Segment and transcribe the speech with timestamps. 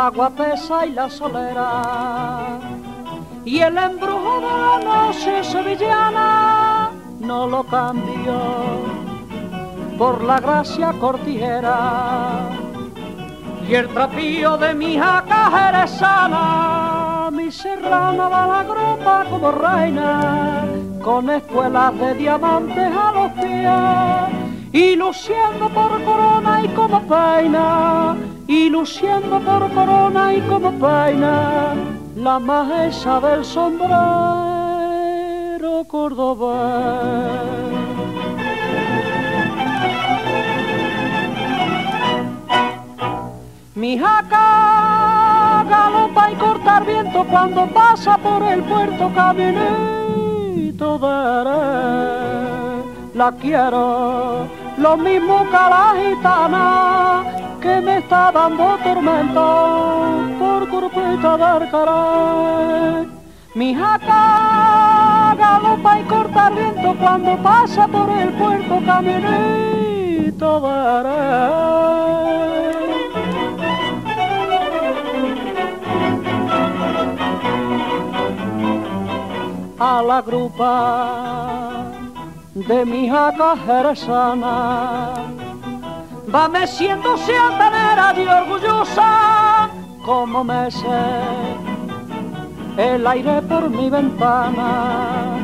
[0.00, 2.58] la guapesa y la solera.
[3.44, 6.90] Y el embrujo de la noche sevillana
[7.20, 8.38] no lo cambió
[9.98, 12.48] por la gracia cortijera.
[13.68, 20.64] Y el trapío de mi jaca sana, mi serrana va la gropa como reina,
[21.04, 28.16] con escuelas de diamantes a los pies y luciendo por corona y como peina,
[28.50, 31.72] y luciendo por corona y como peina,
[32.16, 33.94] la majesa del sombrero
[35.86, 36.60] cordobés.
[43.76, 51.30] Mi jaca galopa y cortar viento cuando pasa por el puerto caminito de
[53.14, 54.48] la quiero,
[54.80, 57.24] lo mismo que la gitana
[57.60, 59.46] que me está dando tormento
[60.38, 63.08] por curpita de Arcaray.
[63.54, 71.20] Mi jaca galopa y corta viento cuando pasa por el puerto caminito veré.
[79.78, 81.99] A la grupa
[82.54, 85.12] de mi jaca jerezana.
[86.32, 89.70] Va meciéndose altanera y orgullosa,
[90.04, 91.02] como me sé
[92.76, 95.38] el aire por mi ventana.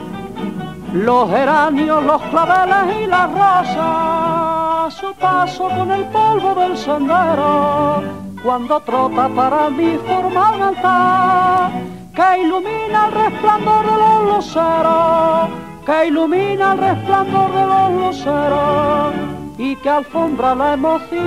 [0.93, 8.03] Los geranios, los claveles y las rosas, su paso con el polvo del sendero,
[8.43, 11.71] cuando trota para mí forma un altar
[12.15, 19.15] que ilumina el resplandor de los luceros que ilumina el resplandor de los luceros
[19.57, 21.21] y que alfombra la emoción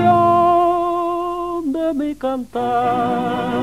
[1.71, 3.53] de mi cantar.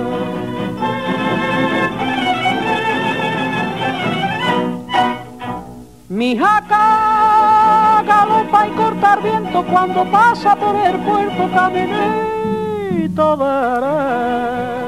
[6.09, 14.85] Mi jaca galopa y cortar viento cuando pasa por el puerto caminito veré.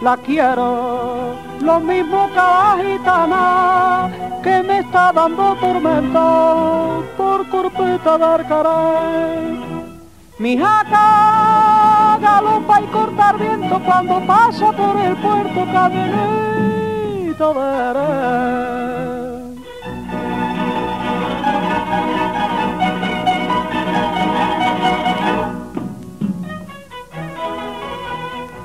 [0.00, 4.08] La quiero lo mismo que gitana
[4.44, 9.88] que me está dando tormento por corpeta de Arcaray.
[10.38, 19.27] Mi jaca galopa y cortar viento cuando pasa por el puerto caminito veré.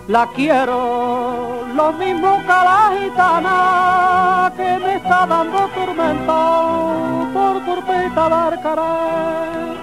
[0.08, 8.36] La quiero lo mismo que la gitana que me está dando tormento por curpita de
[8.36, 9.78] Arcaray.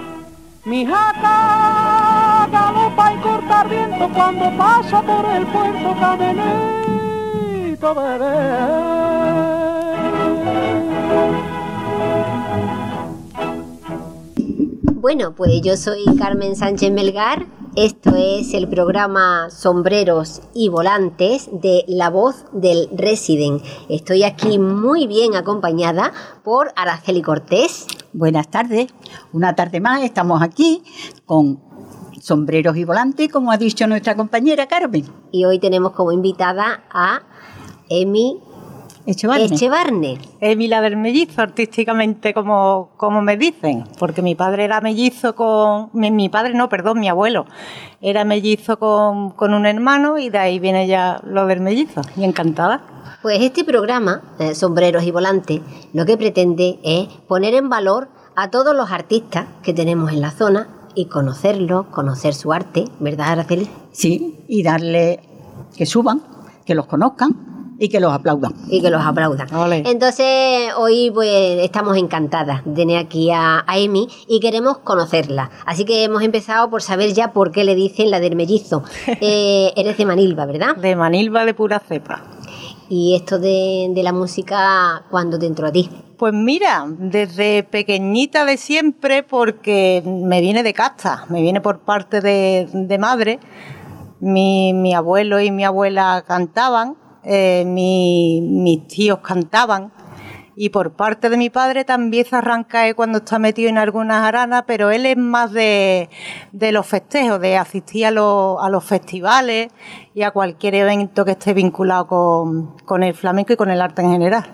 [0.65, 9.01] Mi jaca galopa y cortar viento cuando pasa por el puerto caminito veré.
[15.01, 17.60] Bueno, pues yo soy Carmen Sánchez Melgar.
[17.77, 23.63] Esto es el programa Sombreros y Volantes de La Voz del Resident.
[23.87, 26.11] Estoy aquí muy bien acompañada
[26.43, 27.87] por Araceli Cortés.
[28.11, 28.93] Buenas tardes.
[29.31, 30.83] Una tarde más estamos aquí
[31.25, 31.61] con
[32.19, 35.05] Sombreros y Volantes, como ha dicho nuestra compañera Carmen.
[35.31, 37.21] Y hoy tenemos como invitada a
[37.87, 38.37] Emi
[39.05, 39.45] Echevarne.
[39.45, 40.17] Echevarne.
[40.39, 45.89] Emila del mellizo, artísticamente, como, como me dicen, porque mi padre era mellizo con.
[45.93, 47.45] Mi, padre, no, perdón, mi abuelo
[48.01, 52.01] era mellizo con, con, un hermano y de ahí viene ya lo del mellizo.
[52.15, 52.81] Y encantada.
[53.21, 55.61] Pues este programa, eh, Sombreros y Volantes,
[55.93, 60.31] lo que pretende es poner en valor a todos los artistas que tenemos en la
[60.31, 63.69] zona y conocerlos, conocer su arte, ¿verdad, Araceli?
[63.91, 65.19] Sí, y darle
[65.75, 66.21] que suban,
[66.65, 67.51] que los conozcan
[67.81, 68.53] y que los aplaudan.
[68.69, 69.47] Y que los aplaudan.
[69.87, 75.49] Entonces, hoy pues estamos encantadas de tener aquí a, Emi y queremos conocerla.
[75.65, 78.83] Así que hemos empezado por saber ya por qué le dicen la del mellizo.
[79.23, 80.75] Eh, eres de Manilva, ¿verdad?
[80.75, 82.23] De Manilva de pura cepa.
[82.89, 85.89] ¿Y esto de, la música cuándo te entró a ti?
[86.17, 92.21] Pues mira, desde pequeñita de siempre, porque me viene de casta, me viene por parte
[92.21, 93.39] de, madre.
[94.19, 99.91] Mi, mi, abuelo y mi abuela cantaban eh, mis tíos cantaban.
[100.55, 104.65] Y por parte de mi padre también se arranca cuando está metido en algunas aranas,
[104.67, 106.09] pero él es más de,
[106.51, 109.69] los festejos, de asistir a, los festivales
[110.13, 112.07] y a cualquier evento que esté vinculado
[112.85, 114.45] con, el flamenco y con el arte en general.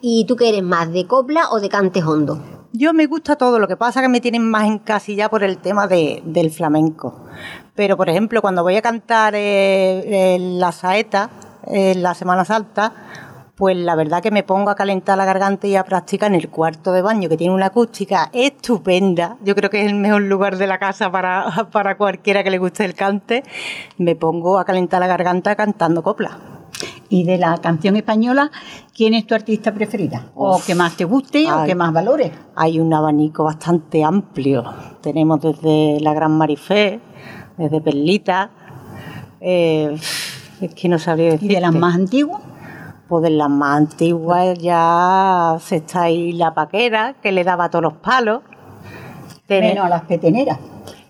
[0.00, 2.42] ¿Y tú qué eres más, de copla o de cantes hondo?
[2.72, 5.58] Yo me gusta todo, lo que pasa es que me tienen más encasillada por el
[5.58, 7.26] tema del flamenco
[7.74, 11.30] Pero, por ejemplo, cuando voy a cantar eh, en la saeta,
[11.66, 12.92] en la Semana Santa,
[13.56, 16.48] pues la verdad que me pongo a calentar la garganta y a practicar en el
[16.48, 19.36] cuarto de baño, que tiene una acústica estupenda.
[19.44, 22.58] Yo creo que es el mejor lugar de la casa para, para cualquiera que le
[22.58, 23.42] guste el cante.
[23.98, 26.38] Me pongo a calentar la garganta cantando copla.
[27.10, 28.50] Y de la canción española,
[28.94, 30.28] ¿quién es tu artista preferida?
[30.34, 31.68] ¿O que más te guste o Ay.
[31.68, 32.30] que más valores?
[32.56, 34.64] Hay un abanico bastante amplio.
[35.02, 37.00] Tenemos desde la Gran Marifé,
[37.58, 38.50] desde Perlita.
[39.40, 39.98] eh,
[40.66, 41.52] es que no sabría ¿Y decir.
[41.52, 42.40] de las más antiguas?
[43.08, 47.82] Pues de las más antiguas ya se está ahí la paquera, que le daba todos
[47.82, 48.42] los palos.
[49.46, 50.58] Tene- Menos a las peteneras,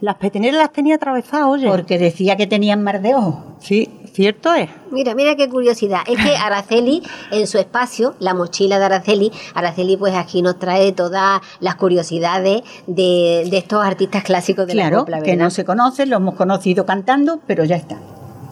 [0.01, 1.69] Las peteneras las tenía atravesadas, oye.
[1.69, 3.35] porque decía que tenían mar de ojos.
[3.59, 4.71] Sí, cierto es.
[4.91, 6.01] Mira, mira qué curiosidad.
[6.07, 7.03] Es que Araceli,
[7.33, 12.63] en su espacio, la mochila de Araceli, Araceli pues aquí nos trae todas las curiosidades
[12.87, 15.45] de, de estos artistas clásicos de la Claro, copla, que ¿verdad?
[15.45, 17.99] no se conocen, lo hemos conocido cantando, pero ya está.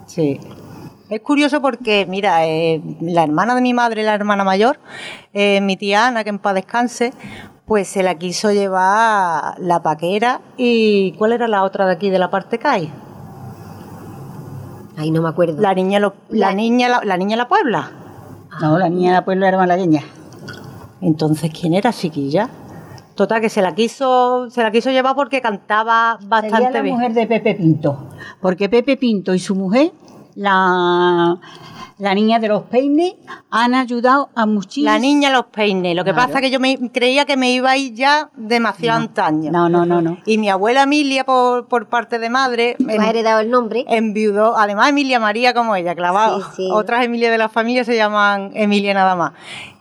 [0.06, 0.38] Sí.
[1.10, 4.78] Es curioso porque, mira, eh, la hermana de mi madre, la hermana mayor,
[5.32, 7.12] eh, mi tía Ana, que en paz descanse,
[7.64, 12.18] pues se la quiso llevar la paquera y ¿cuál era la otra de aquí de
[12.18, 12.90] la parte CAI?
[14.96, 15.60] Ay, no me acuerdo.
[15.62, 17.90] La niña, lo- la, La- niña, la, la niña la Puebla.
[18.60, 20.02] No, la niña de la Puebla era malagueña.
[21.00, 22.48] Entonces, ¿quién era chiquilla?
[23.14, 26.94] Total, que se la quiso, se la quiso llevar porque cantaba Sería bastante la bien.
[26.96, 28.08] mujer de Pepe Pinto,
[28.40, 29.92] porque Pepe Pinto y su mujer,
[30.38, 31.36] la,
[31.98, 33.14] la niña de los peines,
[33.50, 34.92] han ayudado a muchísimos.
[34.92, 35.96] La niña los peines.
[35.96, 36.28] Lo que Claro.
[36.28, 39.50] pasa es que yo me, creía que me iba a ir ya demasiado antaño.
[39.50, 40.18] No, no, no, no.
[40.26, 43.84] Y mi abuela Emilia, por, por parte de madre, has en- heredado el nombre.
[43.88, 46.40] enviudó, además Emilia María como ella, clavado.
[46.40, 46.68] Sí, sí.
[46.72, 49.32] Otras Emilia de la familia se llaman Emilia nada más.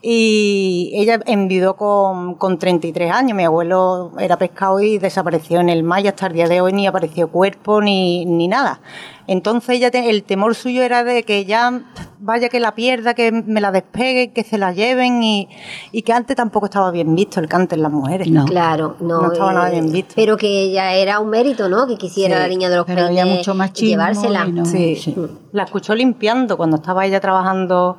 [0.01, 3.35] Y ella enviudó con, con 33 años.
[3.35, 6.71] Mi abuelo era pescado y desapareció en el mar y hasta el día de hoy
[6.71, 8.79] ni apareció cuerpo ni, ni nada.
[9.25, 11.81] Entonces ella te- el temor suyo era de que ya
[12.19, 15.49] vaya que la pierda, que me la despegue, que se la lleven y,
[15.91, 18.29] y que antes tampoco estaba bien visto el cante en las mujeres.
[18.29, 18.45] No.
[18.45, 19.21] Claro, no.
[19.23, 20.13] No estaba nada eh, bien visto.
[20.15, 21.87] Pero que ya era un mérito, ¿no?
[21.87, 23.89] Que quisiera Sí, la niña de los Pero había peines mucho machismo.
[23.89, 24.45] llevársela.
[24.47, 24.95] y no- Sí.
[24.95, 25.15] sí.
[25.51, 27.97] La escuchó limpiando cuando estaba ella trabajando,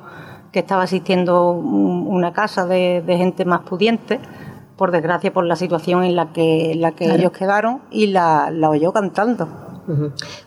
[0.51, 4.19] que estaba asistiendo un- una casa de, de gente más pudiente,
[4.77, 7.19] por desgracia por la situación en la que, en la que Claro.
[7.19, 9.47] ellos quedaron, y la, la oyó cantando.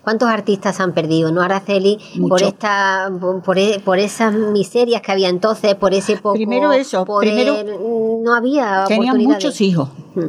[0.04, 1.98] ¿Cuántos artistas han perdido, no, Araceli?
[2.14, 2.28] Mucho.
[2.28, 6.70] Por esta, por, por e- por esas miserias que había entonces, por ese poco Primero
[6.70, 10.20] eso, poder, primero no había Tenían muchos hijos, Mm.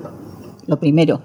[0.65, 1.21] lo primero.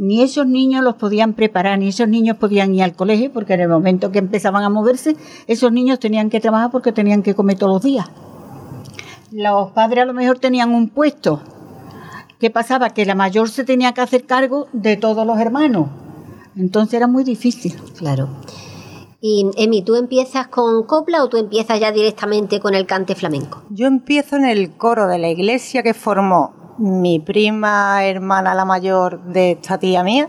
[0.00, 3.60] Ni esos niños los podían preparar, ni esos niños podían ir al colegio, porque en
[3.60, 5.14] el momento que empezaban a moverse,
[5.46, 8.06] esos niños tenían que trabajar porque tenían que comer todos los días.
[9.30, 11.42] Los padres a lo mejor tenían un puesto.
[12.38, 12.94] ¿Qué pasaba?
[12.94, 15.88] Que la mayor se tenía que hacer cargo de todos los hermanos.
[16.56, 17.76] Entonces era muy difícil.
[17.98, 18.30] Claro.
[19.20, 23.64] Y Emi, ¿tú empiezas con copla o tú empiezas ya directamente con el cante flamenco?
[23.68, 29.22] Yo empiezo en el coro de la iglesia que formó mi prima hermana la mayor
[29.24, 30.28] de esta tía mía,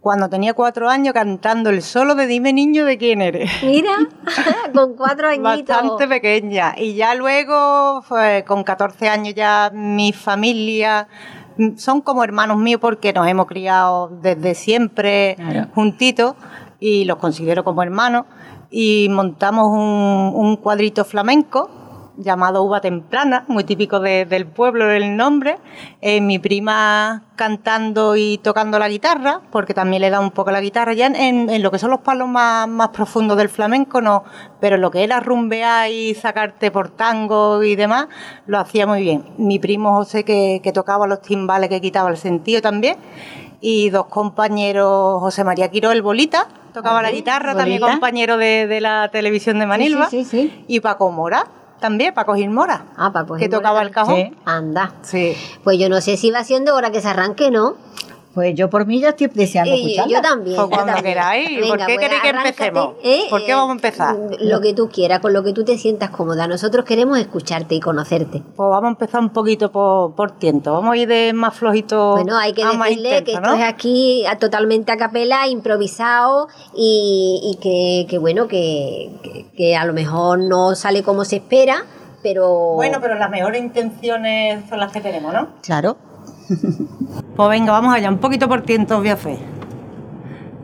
[0.00, 3.50] cuando tenía cuatro años cantando el solo de Dime niño de quién eres.
[3.62, 3.96] Mira,
[4.74, 5.66] con cuatro añitos.
[5.66, 6.74] Bastante pequeña.
[6.76, 11.08] Y ya luego, pues, con 14 años ya mi familia
[11.56, 15.68] mm, son como hermanos míos porque nos hemos criado desde siempre Claro.
[15.74, 16.34] juntitos
[16.78, 18.26] y los considero como hermanos.
[18.70, 21.70] Y montamos un, un cuadrito flamenco
[22.18, 25.58] llamado Uva Temprana, muy típico de- del pueblo el nombre.
[26.00, 30.60] Eh, mi prima cantando y tocando la guitarra, porque también le da un poco la
[30.60, 34.24] guitarra, ya en, lo que son los palos más, más profundos del flamenco no,
[34.60, 38.06] pero lo que era rumbear y sacarte por tango y demás,
[38.46, 39.24] lo hacía muy bien.
[39.36, 42.96] Mi primo José que, que tocaba los timbales, que quitaba el sentido también,
[43.60, 48.80] y dos compañeros, José María Quiro, el Bolita, tocaba la guitarra, también compañero de, de
[48.80, 50.64] la televisión de Manilva, sí, sí, sí.
[50.68, 51.46] y Paco Mora,
[51.80, 54.14] también, Paco Gil Mora, Ah, Paco que Gil Mora tocaba el cajón.
[54.16, 54.32] Sí.
[54.44, 54.92] Anda.
[55.02, 55.36] Sí.
[55.64, 57.76] Pues yo no sé si va siendo hora que se arranque, ¿no?
[58.36, 60.12] Pues yo por mí ya estoy deseando Y escucharla.
[60.18, 60.56] yo también.
[60.56, 61.14] Pues cuando también.
[61.14, 61.48] queráis.
[61.68, 62.94] ¿Por qué queréis que empecemos?
[63.30, 64.16] ¿Por qué vamos a empezar?
[64.40, 66.46] Lo que tú quieras, con lo que tú te sientas cómoda.
[66.46, 68.42] Nosotros queremos escucharte y conocerte.
[68.54, 70.74] Pues vamos a empezar un poquito por, por tiento.
[70.74, 73.54] Vamos a ir de más flojito Bueno, hay que a decirle que esto ¿no?
[73.54, 79.86] es aquí totalmente a capela, improvisado y, y que, que bueno, que, que- que a
[79.86, 81.86] lo mejor no sale como se espera,
[82.22, 82.74] pero...
[82.74, 85.48] Bueno, pero las mejores intenciones son las que tenemos, ¿no?
[85.62, 85.96] Claro.
[87.36, 89.36] Pues venga, vamos allá, un poquito por tiento os voy a hacer.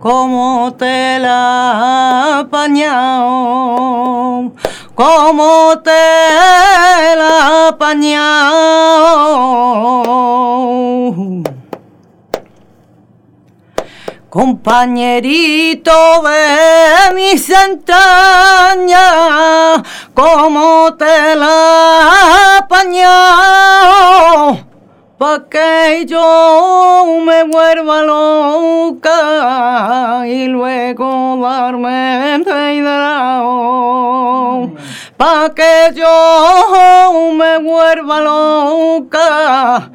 [0.01, 4.53] ¿Cómo te la has apañado?
[4.95, 8.63] ¿Cómo te la has apañado?
[14.31, 19.03] compañerito de mis entrañas,
[20.15, 24.72] como te la apañado
[25.23, 29.17] pa' que yo me vuelva loca
[30.27, 34.73] y luego darme de lado.
[35.17, 39.93] Pa' que yo me vuelva loca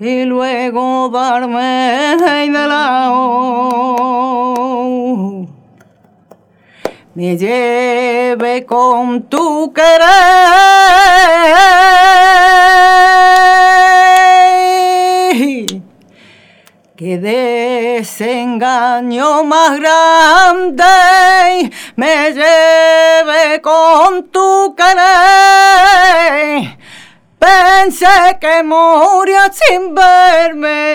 [0.00, 2.16] y luego darme
[2.54, 3.18] de lado.
[7.14, 10.32] Me lleve con tu querer.
[17.02, 17.18] Que
[17.98, 20.84] desengaño más grande
[21.96, 25.02] me lleve con tu querer.
[27.40, 28.06] Pensé
[28.40, 30.86] que moría sin verme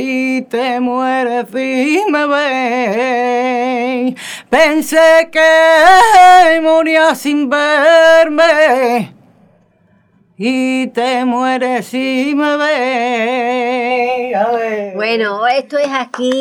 [0.00, 4.16] y te mueres y me ves.
[4.50, 9.19] Pensé que moría sin verme
[10.42, 14.34] y te mueres y me ves.
[14.34, 14.94] A ver.
[14.94, 16.32] Bueno, esto es aquí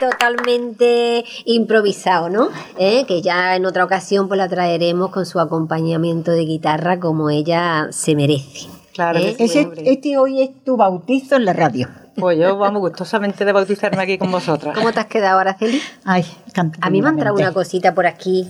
[0.00, 2.48] totalmente improvisado, ¿no?
[2.80, 3.04] ¿Eh?
[3.06, 7.86] Que ya en otra ocasión pues la traeremos con su acompañamiento de guitarra como ella
[7.92, 8.66] se merece.
[8.92, 9.48] Claro que ¿Eh?
[9.48, 9.68] sí.
[9.84, 11.88] Este hoy es tu bautizo en la radio.
[12.16, 14.74] Pues yo vamos gustosamente de bautizarme aquí con vosotras.
[14.76, 15.80] ¿Cómo te has quedado, Araceli?
[16.04, 18.48] Ay, canta A mí me traído una cosita por aquí,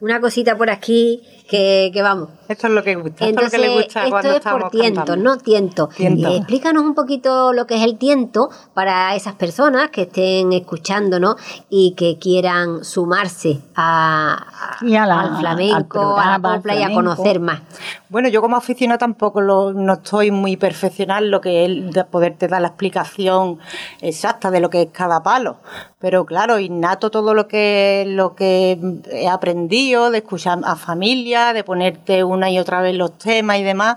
[0.00, 2.28] una cosita por aquí que, que vamos.
[2.48, 4.62] Esto es lo que gusta, esto es lo que le gusta esto cuando es estamos
[4.62, 5.22] por tiento, cantando.
[5.30, 5.36] ¿no?
[5.38, 5.88] Tiento.
[5.88, 6.28] Tiento.
[6.28, 11.36] Eh, explícanos un poquito lo que es el tiento para esas personas que estén escuchándonos
[11.68, 16.74] y que quieran sumarse a, a- Y a la- al al flamenco, a la copla
[16.76, 17.60] y a conocer más.
[18.08, 22.46] Bueno, yo como aficionada tampoco lo- no estoy muy perfeccional lo que es de poderte
[22.48, 23.58] dar la explicación
[24.00, 25.56] exacta de lo que es cada palo.
[26.00, 28.78] Pero claro, innato todo lo que, lo que
[29.10, 33.64] he aprendido, de escuchar a familia, de ponerte una y otra vez los temas y
[33.64, 33.96] demás.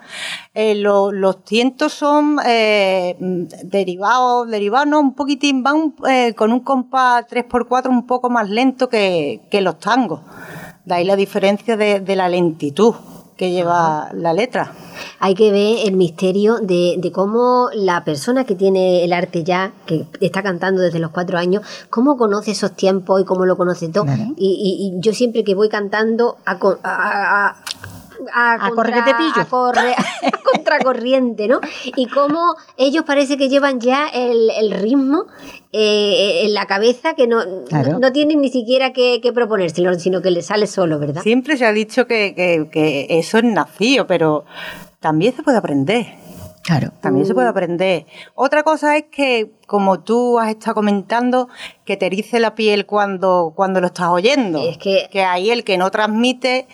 [0.56, 3.16] Eh, lo- los tientos son eh,
[3.64, 8.90] derivados, derivados no, un poquitín, van eh, con un compás 3x4 un poco más lento
[8.90, 10.22] que, que los tangos.
[10.86, 12.96] De ahí la diferencia de la lentitud
[13.42, 14.72] que lleva la letra.
[15.20, 19.72] Hay que ver el misterio de, de cómo la persona que tiene el arte ya,
[19.88, 23.90] que está cantando desde los cuatro años, cómo conoce esos tiempos y cómo lo conoce
[23.90, 24.04] todo.
[24.06, 24.26] Claro.
[24.38, 27.56] Y, y- y yo siempre que voy cantando a-
[28.34, 29.42] a- a A corre que te pillo.
[29.42, 31.60] a corre- a contracorriente, ¿no?
[31.96, 35.26] Y cómo ellos parece que llevan ya el, el ritmo
[35.72, 37.94] eh, en la cabeza que no, Claro.
[37.94, 41.22] no, no tienen ni siquiera que, que proponérselo, sino que les sale solo, ¿verdad?
[41.22, 44.46] Siempre se ha dicho que, que- que eso es nacido, pero
[45.00, 46.06] también se puede aprender.
[46.64, 46.92] Claro.
[47.02, 48.06] También se puede aprender.
[48.36, 51.50] Otra cosa es que, como tú has estado comentando,
[51.86, 54.62] que te erice la piel cuando, cuando lo estás oyendo.
[54.62, 56.68] Es que- ahí el que no transmite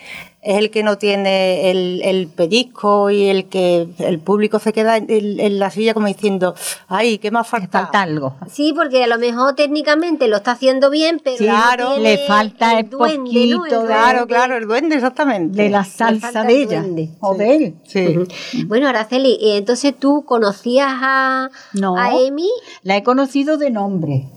[0.50, 4.96] es el que no tiene el, el pellizco y el que el público se queda
[4.96, 6.54] en, en la silla como diciendo,
[6.88, 7.80] ay, ¿qué más Le falta?
[7.82, 8.36] falta algo.
[8.50, 11.98] Sí, porque a lo mejor técnicamente lo está haciendo bien, pero Sí, claro.
[11.98, 13.58] Le falta el duende, ¿no?
[13.58, 14.34] poquito Claro, duende.
[14.34, 15.62] claro, el duende, exactamente.
[15.62, 16.80] De la salsa el de ella.
[16.80, 17.10] duende.
[17.20, 17.74] O de él.
[17.84, 18.64] Sí.
[18.66, 21.96] Bueno, Araceli, eh, entonces tú conocías a, No.
[21.98, 22.48] a Emi.
[22.82, 24.28] La he conocido de nombre,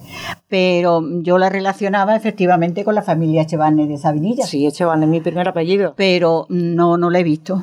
[0.50, 4.46] pero yo la relacionaba efectivamente con la familia Echevane de Sabinilla.
[4.46, 5.94] Sí, Esteban es mi primer apellido.
[6.02, 7.62] Pero no, no la he visto.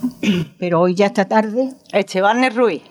[0.58, 2.82] Pero hoy ya esta tarde, Esteban Ruiz,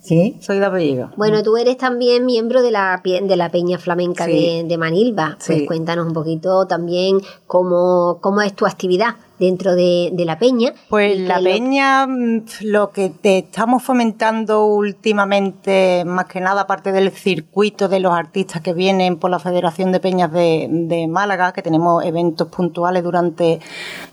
[0.00, 0.36] sí.
[0.40, 1.10] soy de apellido.
[1.16, 4.32] Bueno, tú eres también miembro de la, pie- de la Peña Flamenca Sí.
[4.32, 5.36] de, de Manilva.
[5.46, 5.66] Pues Sí.
[5.66, 10.72] cuéntanos un poquito también cómo, cómo es tu actividad dentro de, de la Peña.
[10.88, 16.92] Pues la lo- peña, mm, lo que te estamos fomentando últimamente, más que nada, aparte
[16.92, 21.52] del circuito de los artistas que vienen por la Federación de Peñas de, de Málaga,
[21.52, 23.60] que tenemos eventos puntuales durante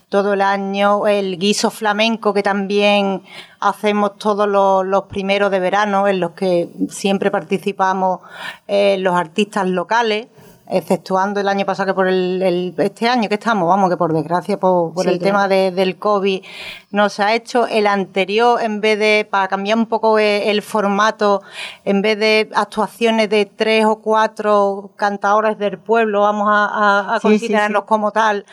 [0.10, 3.24] todo el año, el guiso flamenco que también
[3.60, 8.20] hacemos todos los, los primeros de verano, en los que siempre participamos
[8.67, 10.27] eh, los artistas locales
[10.67, 14.13] exceptuando el año pasado que por el, el- este año que estamos, vamos, que por
[14.13, 15.29] desgracia por, por Sí, el claro.
[15.34, 16.43] tema de- del COVID
[16.91, 17.67] no se ha hecho.
[17.67, 21.41] El anterior, en vez de, para cambiar un poco el formato,
[21.84, 27.19] en vez de actuaciones de tres o cuatro cantadores del pueblo, vamos a, a- a
[27.19, 27.88] sí, considerarnos sí.
[27.88, 28.45] como tal,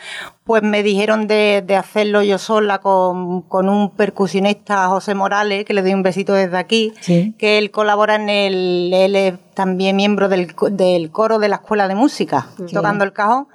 [0.43, 5.73] pues me dijeron de, de hacerlo yo sola con, con, un percusionista, José Morales, que
[5.73, 6.93] le doy un besito desde aquí,
[7.37, 11.95] que él colabora en el, él también miembro del, del, coro de la Escuela de
[11.95, 13.47] Música, tocando el cajón.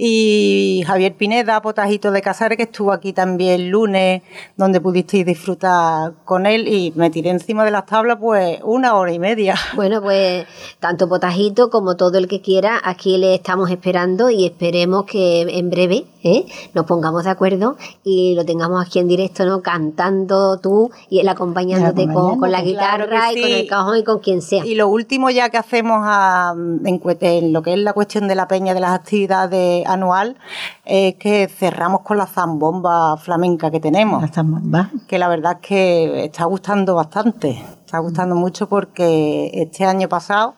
[0.00, 4.22] Y Javier Pineda, potajito de Casares, que estuvo aquí también el lunes,
[4.56, 9.12] donde pudisteis disfrutar con él y me tiré encima de las tablas pues una hora
[9.12, 9.56] y media.
[9.78, 10.44] Bueno, pues
[10.80, 15.70] tanto potajito como todo el que quiera, aquí le estamos esperando y esperemos que en
[15.70, 16.46] breve ¿eh?
[16.74, 19.62] nos pongamos de acuerdo y lo tengamos aquí en directo, ¿no?
[19.62, 24.18] Cantando tú y él acompañándote con, con, la guitarra y con el cajón y con
[24.18, 24.64] quien sea.
[24.64, 28.48] Y lo último ya que hacemos a, en, lo que es la cuestión de la
[28.48, 30.36] peña de las actividades anual
[30.84, 34.22] es que cerramos con la zambomba flamenca que tenemos.
[34.22, 34.90] La zambomba.
[35.06, 40.54] Que la verdad es que está gustando bastante está gustando mucho porque este año pasado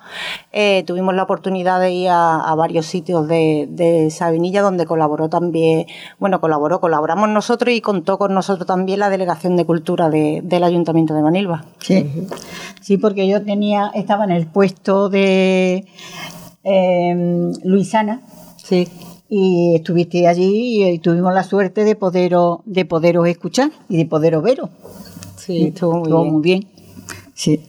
[0.50, 5.86] eh, tuvimos la oportunidad de ir a, varios sitios de, Sabinilla donde colaboró también,
[6.18, 11.14] bueno, colaboró, colaboramos nosotros y contó con nosotros también la Delegación de Cultura del Ayuntamiento
[11.14, 11.64] de Manilva.
[11.78, 12.26] Sí,
[12.80, 15.86] sí porque yo tenía, estaba en el puesto de
[16.64, 18.22] eh, Luisana.
[18.56, 18.88] Sí
[19.30, 24.42] y estuviste allí y, tuvimos la suerte de poderos de poderos escuchar y de poderos
[24.42, 24.68] veros.
[25.36, 26.66] Sí, estuvo muy bien.
[27.34, 27.60] Sí.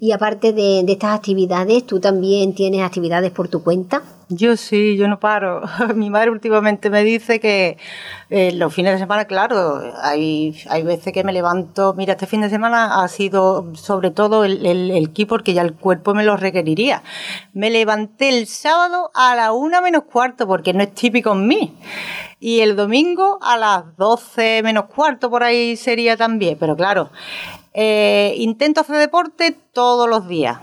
[0.00, 4.02] Y aparte de, estas actividades, ¿tú también tienes actividades por tu cuenta?
[4.28, 5.62] Yo sí, yo no paro.
[5.94, 7.76] Mi madre últimamente me dice que
[8.30, 12.40] eh, los fines de semana, claro, hay, hay veces que me levanto, mira, este fin
[12.40, 16.36] de semana ha sido sobre todo el, el, ki porque ya el cuerpo me lo
[16.36, 17.02] requeriría.
[17.52, 21.74] Me levanté el sábado a la una menos cuarto porque no es típico en mí.
[22.40, 27.10] Y el domingo a las doce menos cuarto por ahí sería también, pero claro,
[27.74, 30.58] eh, intento hacer deporte todos los días.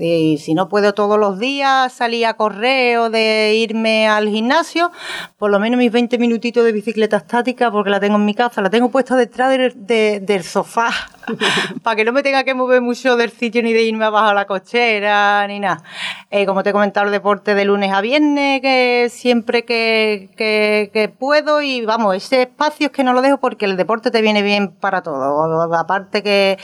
[0.00, 4.92] Y si no puedo todos los días salir a correr o de irme al gimnasio,
[5.38, 8.62] por lo menos mis 20 minutitos de bicicleta estática, porque la tengo en mi casa,
[8.62, 10.90] la tengo puesta detrás del sofá,
[11.82, 14.34] para que no me tenga que mover mucho del sitio ni de irme abajo a
[14.34, 15.82] la cochera, ni nada.
[16.30, 21.12] Eh, como te he comentado, el deporte de lunes a viernes, que siempre que, que,
[21.18, 24.42] puedo, y vamos, ese espacio es que no lo dejo porque el deporte te viene
[24.42, 25.74] bien para todo.
[25.74, 26.58] Aparte que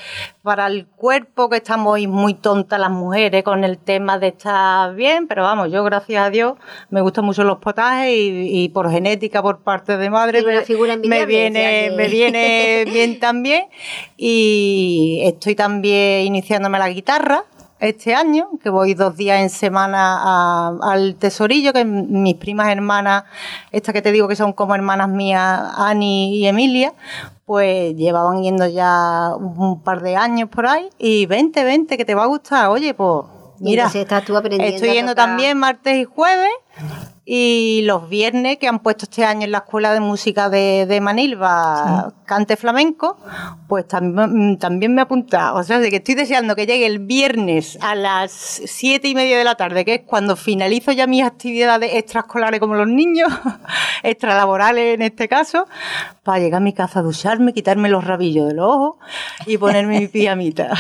[0.45, 5.27] para el cuerpo, que estamos muy tontas las mujeres con el tema de estar bien,
[5.27, 6.59] pero vamos, yo gracias a Dios
[6.91, 12.09] me gustan mucho los potajes y, por genética, por parte de madre, me, viene, me
[12.09, 13.65] viene bien también.
[14.19, 17.45] Y estoy también iniciándome la guitarra
[17.81, 23.25] este año, que voy dos días en semana al Tesorillo, que mis primas hermanas,
[23.73, 26.95] estas que te digo que son como hermanas mías, Ani y Emilia,
[27.45, 32.15] pues llevaban yendo ya un par de años por ahí y 20, 20, que te
[32.15, 32.69] va a gustar.
[32.69, 33.27] Oye, pues
[33.61, 36.53] mira, estás tú aprendiendo estoy yendo también martes y jueves
[37.27, 42.13] y los viernes que han puesto este año en la Escuela de Música de, Manilva,
[42.27, 43.17] cante flamenco,
[43.67, 45.59] pues también, también me he apuntado.
[45.59, 49.39] O sea, de que estoy deseando que llegue el viernes a las siete y media
[49.39, 53.33] de la tarde, que es cuando finalizo ya mis actividades extraescolares como los niños,
[54.03, 55.67] extralaborales en este caso,
[56.25, 58.99] para llegar a mi casa a ducharme, quitarme los rabillos del ojo
[59.47, 60.75] y ponerme mi pijamita.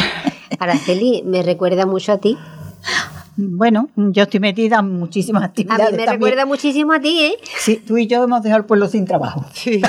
[0.59, 2.37] Araceli, me recuerda mucho a ti.
[3.37, 5.89] Bueno, yo estoy metida en muchísimas actividades.
[5.89, 7.35] A mí me recuerda muchísimo a ti, ¿eh?
[7.59, 9.45] Sí, tú y yo hemos dejado el pueblo sin trabajo.
[9.53, 9.83] Sí.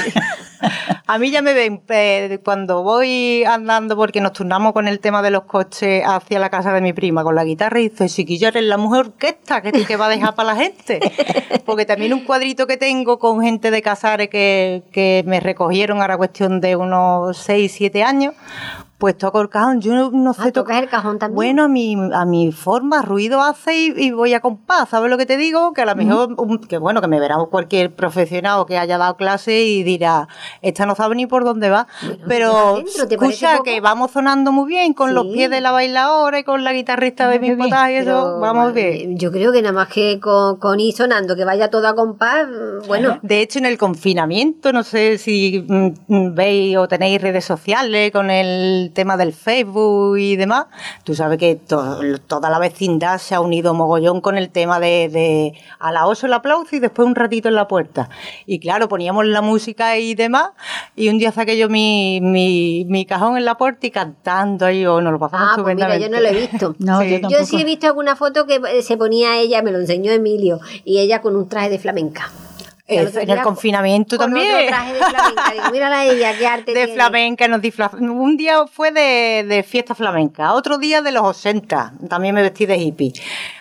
[1.07, 5.21] A mí ya me ven eh, cuando voy andando, porque nos turnamos con el tema
[5.21, 8.47] de los coches hacia la casa de mi prima con la guitarra y dice, chiquillo,
[8.47, 10.99] eres la mujer orquesta que, que va a dejar para la gente.
[11.65, 16.07] Porque también un cuadrito que tengo con gente de Casares que, que me recogieron a
[16.07, 18.33] la cuestión de unos 6, 7 años,
[19.05, 19.81] pues toco el cajón.
[19.81, 21.35] Yo no, sé ah, tocar el cajón también.
[21.35, 24.89] Bueno, a mi, a mi forma, ruido hace y, voy a compás.
[24.89, 25.73] ¿Sabes lo que te digo?
[25.73, 26.35] Que a lo mejor,
[26.67, 30.27] que bueno, que me verá cualquier profesional que haya dado clase y dirá,
[30.63, 31.85] esta no sabe ni por dónde va.
[32.27, 36.63] Pero escucha que vamos sonando muy bien con los pies de la bailadora y con
[36.63, 39.19] la guitarrista de mis potas y eso, vamos bien.
[39.19, 42.47] Yo creo que nada más que con, con ir sonando, que vaya todo a compás,
[42.87, 43.19] bueno.
[43.21, 48.11] De hecho, en el confinamiento, no sé si mm, mm, veis o tenéis redes sociales
[48.11, 50.65] con el tema del Facebook y demás,
[51.03, 55.91] tú sabes que toda la vecindad se ha unido mogollón con el tema de, a
[55.91, 58.09] la oso el aplauso y después un ratito en la puerta.
[58.47, 60.49] Y claro, poníamos la música y demás,
[60.95, 64.95] y un día saqué yo mi, mi, cajón en la puerta y cantando ahí, o
[64.95, 66.75] oh, nos lo pasamos ah, pues mira, yo no lo he visto.
[66.79, 70.99] yo, sí he visto alguna foto que se ponía ella, me lo enseñó Emilio, y
[70.99, 72.31] ella con un traje de flamenca.
[72.87, 74.53] En el confinamiento con también.
[74.53, 75.51] otro traje de flamenca.
[75.53, 76.93] Digo, mírala ella, qué arte de tiene.
[76.93, 81.93] flamenca, nos disfraz- un día fue de, de fiesta flamenca, otro día de los 80,
[82.07, 83.11] también me vestí de hippie,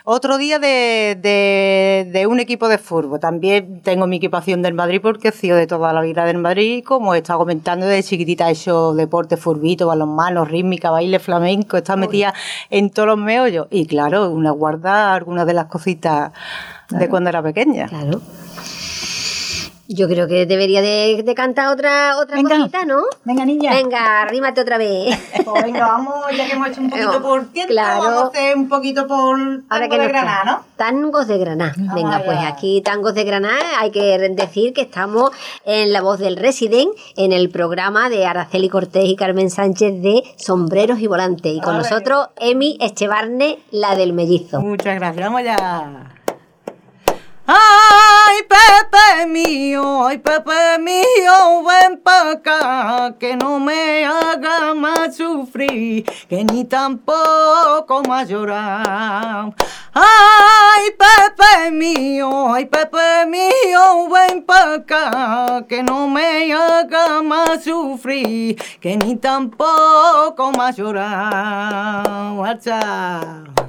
[0.05, 5.01] otro día de, de, de un equipo de fútbol, también tengo mi equipación del Madrid
[5.01, 8.51] porque he sido de toda la vida del Madrid, como he estado comentando, desde chiquitita
[8.51, 12.35] he hecho deporte, furbito, balonmano, rítmica, baile flamenco, he estado metida
[12.69, 16.31] en todos los meollos y claro, una guarda algunas de las cositas
[16.91, 17.87] de cuando era pequeña.
[17.89, 18.21] Claro.
[19.87, 22.57] Yo creo que debería de, de cantar otra, otra Venga.
[22.57, 23.03] cosita, ¿no?
[23.25, 23.71] Venga, niña.
[23.75, 25.15] Venga, arrímate otra vez.
[25.45, 28.03] Pues venga, vamos, ya que hemos hecho un poquito por tiempo, Claro.
[28.03, 30.45] vamos a hacer un poquito por Ahora tango que de Granada.
[30.45, 30.65] ¿no?
[30.77, 31.75] Tangos de Granada.
[31.95, 33.61] Venga, pues aquí tangos de Granada.
[33.81, 35.33] Hay que decir que estamos
[35.67, 40.23] en La Voz del Resident, en el programa de Araceli Cortés y Carmen Sánchez de
[40.37, 41.55] Sombreros y Volantes.
[41.55, 44.61] Y con nosotros, Emi Echevarne, la del mellizo.
[44.63, 46.24] Muchas gracias, vamos allá.
[47.47, 56.05] Ay, Pepe mío, ay, Pepe mío, ven pa' acá, que no me haga más sufrir,
[56.27, 59.53] que ni tampoco más llorar.
[59.93, 68.57] Ay, Pepe mío, ay, Pepe mío, ven pa' acá, que no me haga más sufrir,
[68.81, 72.33] que ni tampoco más llorar.
[72.37, 73.64] Guacha.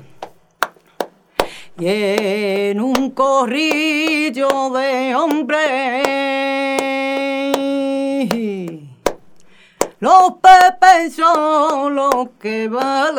[1.77, 6.03] Y en un corrillo de hombre,
[9.99, 13.13] los pepes son los que valen.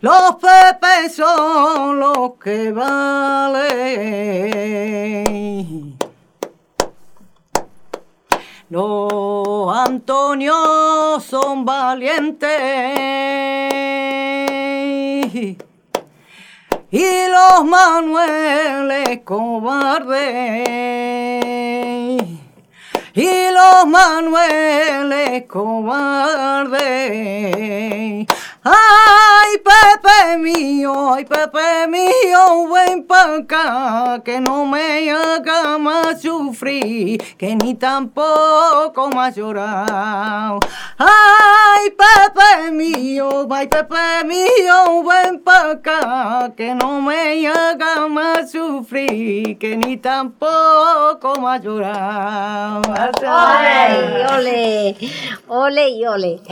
[0.00, 3.66] Los pepes son los que valen.
[8.70, 13.95] Los Antonios son valientes
[15.36, 20.68] y los Manueles cobardes.
[23.14, 26.76] Y los Manueles cobardes.
[28.68, 37.22] Ay, Pepe mío, ay, Pepe mío, ven pa' acá, que no me haga más sufrir,
[37.38, 40.58] que ni tampoco más llorar.
[40.98, 49.58] Ay, Pepe mío, ay, Pepe mío, ven pa' acá, que no me haga más sufrir,
[49.58, 52.82] que ni tampoco más llorar.
[53.22, 54.96] ¡Ole, ole!
[55.46, 56.42] ¡Ole y ole!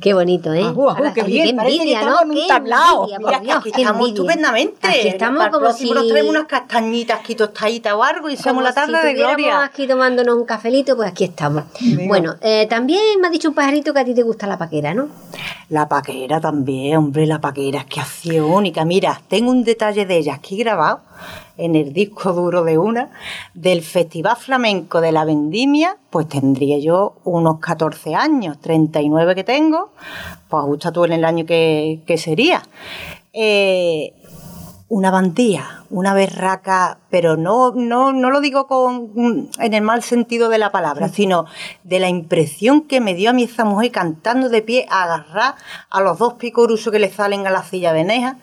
[0.00, 0.62] Qué bonito, ¿eh?
[0.64, 2.22] Ajú, ajú, qué bien, parece que estamos ¿no?
[2.22, 3.00] en un Qué tablao.
[3.02, 4.86] envidia, Mira, Dios, aquí qué estamos estupendamente.
[4.88, 5.94] Aquí estamos Para el como próximo si...
[5.98, 9.64] nos traemos unas castañitas aquí tostaditas o algo y hacemos la tarde si de gloria.
[9.64, 11.64] aquí tomándonos un cafelito, pues aquí estamos.
[11.80, 12.06] Venga.
[12.06, 14.94] Bueno, eh, también me ha dicho un pajarito que a ti te gusta la paquera,
[14.94, 15.08] ¿no?
[15.68, 18.84] La paquera también, hombre, la paquera, es que hacía única.
[18.84, 21.00] Mira, tengo un detalle de ella aquí grabado
[21.58, 23.10] en el disco duro de una,
[23.52, 29.90] del Festival Flamenco de la Vendimia, pues tendría yo unos 14 años, 39 que tengo,
[30.48, 32.62] pues ajusta tú en el año que, que sería.
[33.32, 34.14] Eh,
[34.90, 40.02] una bandía, una berraca, pero no, no, no lo digo con, mm, en el mal
[40.02, 41.44] sentido de la palabra, sino
[41.84, 45.56] de la impresión que me dio a mí esa mujer cantando de pie, agarrar
[45.90, 48.38] a los dos picorusos que le salen a la silla de Neja.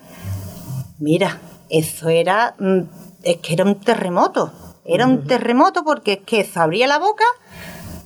[0.99, 2.81] Mira, eso era, mm,
[3.25, 4.51] es que era un terremoto,
[4.85, 7.25] era un terremoto porque es que se abría la boca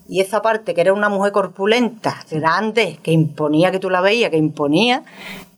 [0.08, 4.32] y esa parte que era una mujer corpulenta, grande, que imponía, que tú la veías,
[4.32, 5.04] que imponía,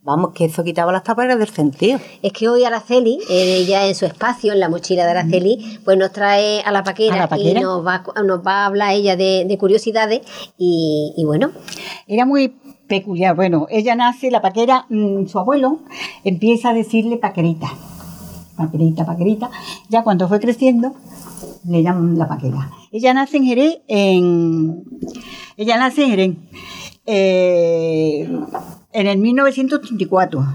[0.04, 2.00] vamos, que eso quitaba las tapas del sentido.
[2.22, 6.12] Es que hoy Araceli, ella en su espacio, en la mochila de Araceli, pues nos
[6.12, 7.60] trae a la paquera, A la paquera.
[7.60, 10.22] y nos va, nos va a hablar ella de, de curiosidades
[10.58, 11.52] y, y bueno,
[12.08, 12.50] Era muy
[12.90, 13.36] peculiar.
[13.38, 15.80] Bueno, ella nace, la paquera, mm, su abuelo
[16.26, 17.68] empieza a decirle paquerita.
[18.56, 19.50] Paquerita, paquerita.
[19.90, 20.94] Ya cuando fue creciendo,
[21.68, 22.72] le llaman la paquera.
[22.92, 24.84] Ella nace en Jerez, en...
[25.58, 26.38] Ella nace en Jerez,
[27.06, 28.30] eh,
[28.94, 30.46] en el 1934.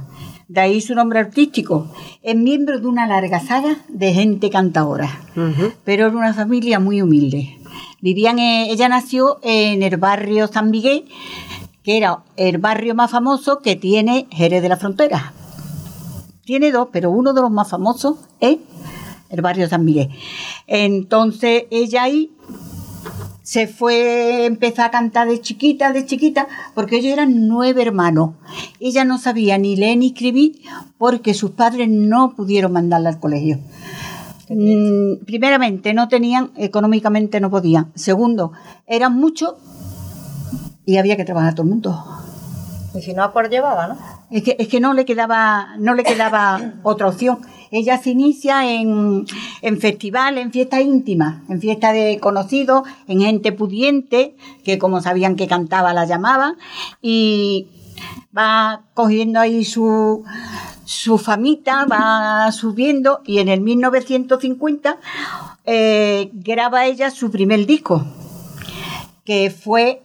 [0.48, 1.90] De ahí su nombre artístico.
[2.22, 5.20] Es miembro de una larga saga de gente cantadora
[5.84, 7.58] pero era una familia muy humilde.
[8.00, 11.04] Vivían, ella nació en el barrio San Miguel,
[11.82, 15.32] que era el barrio más famoso que tiene Jerez de la Frontera.
[16.46, 18.58] Tiene dos, pero uno de los más famosos es
[19.30, 20.10] el barrio San Miguel.
[20.68, 22.30] Entonces ella ahí
[23.42, 28.34] se fue, empezó a cantar de chiquita, de chiquita, porque ellos eran nueve hermanos.
[28.78, 30.62] Ella no sabía ni leer ni escribir
[30.98, 33.58] porque sus padres no pudieron mandarla al colegio.
[34.48, 37.90] Mm, primeramente, no tenían, económicamente no podían.
[37.96, 38.52] Segundo,
[38.86, 39.54] eran muchos
[40.84, 42.04] y había que trabajar todo el mundo.
[42.94, 44.15] Y si no, por llevaba, ¿no?
[44.30, 47.38] Es que, es que no le quedaba, no le quedaba otra opción.
[47.70, 49.26] Ella se inicia en,
[49.62, 55.36] en festival, en fiestas íntimas, en fiestas de conocidos, en gente pudiente, que como sabían
[55.36, 56.56] que cantaba la llamaban,
[57.02, 57.68] y
[58.36, 60.24] va cogiendo ahí su,
[60.84, 64.98] su famita, va subiendo, y en el 1950
[65.64, 68.04] eh, graba ella su primer disco,
[69.24, 70.02] que fue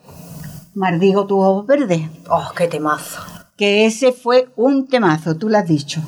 [0.73, 3.30] Mardigo tu ojos verdes ¡Oh, qué temazo!
[3.61, 6.01] Que ese fue un temazo, tú lo has dicho.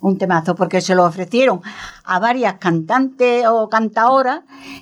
[0.00, 1.60] Un temazo, porque se lo ofrecieron
[2.04, 4.40] a varias cantantes o cantadoras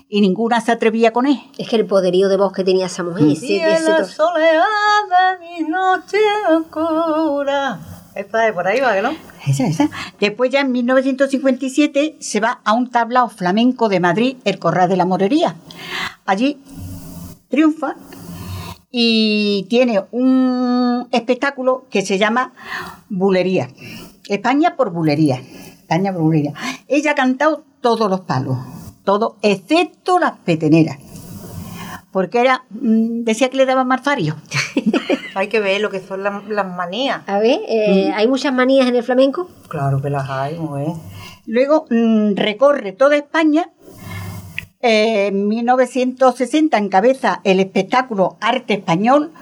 [0.08, 1.40] y ninguna se atrevía con él.
[1.58, 3.24] Es que el poderío de voz que tenía esa mujer.
[3.24, 4.62] Y en ese la soledad
[5.10, 6.18] de mi noche
[6.56, 7.80] oscura.
[8.14, 9.10] Esta es por ahí, ¿va no?
[9.44, 9.90] Esa, esa.
[10.20, 14.96] Después ya en 1957 se va a un tablao flamenco de Madrid, el Corral de
[14.96, 15.56] la Morería.
[16.26, 16.62] Allí
[17.48, 17.96] triunfa
[18.90, 22.52] y tiene un espectáculo que se llama
[23.08, 23.68] Bulería.
[24.28, 25.36] España por Bulería.
[25.36, 26.52] España por Bulería.
[26.86, 28.58] Ella ha cantado todos los palos,
[29.04, 30.98] todo, excepto las peteneras.
[32.10, 34.36] Porque era, mm, decía que le daba marfario.
[35.34, 37.22] Hay que ver lo que son las, las manías.
[37.28, 39.48] A ver, eh, ¿hay muchas manías en el flamenco?
[39.68, 40.88] Claro que las hay, mujer.
[41.46, 43.70] Luego mm, recorre toda España.
[44.80, 49.32] Eh, en 1960 encabeza el espectáculo Arte Español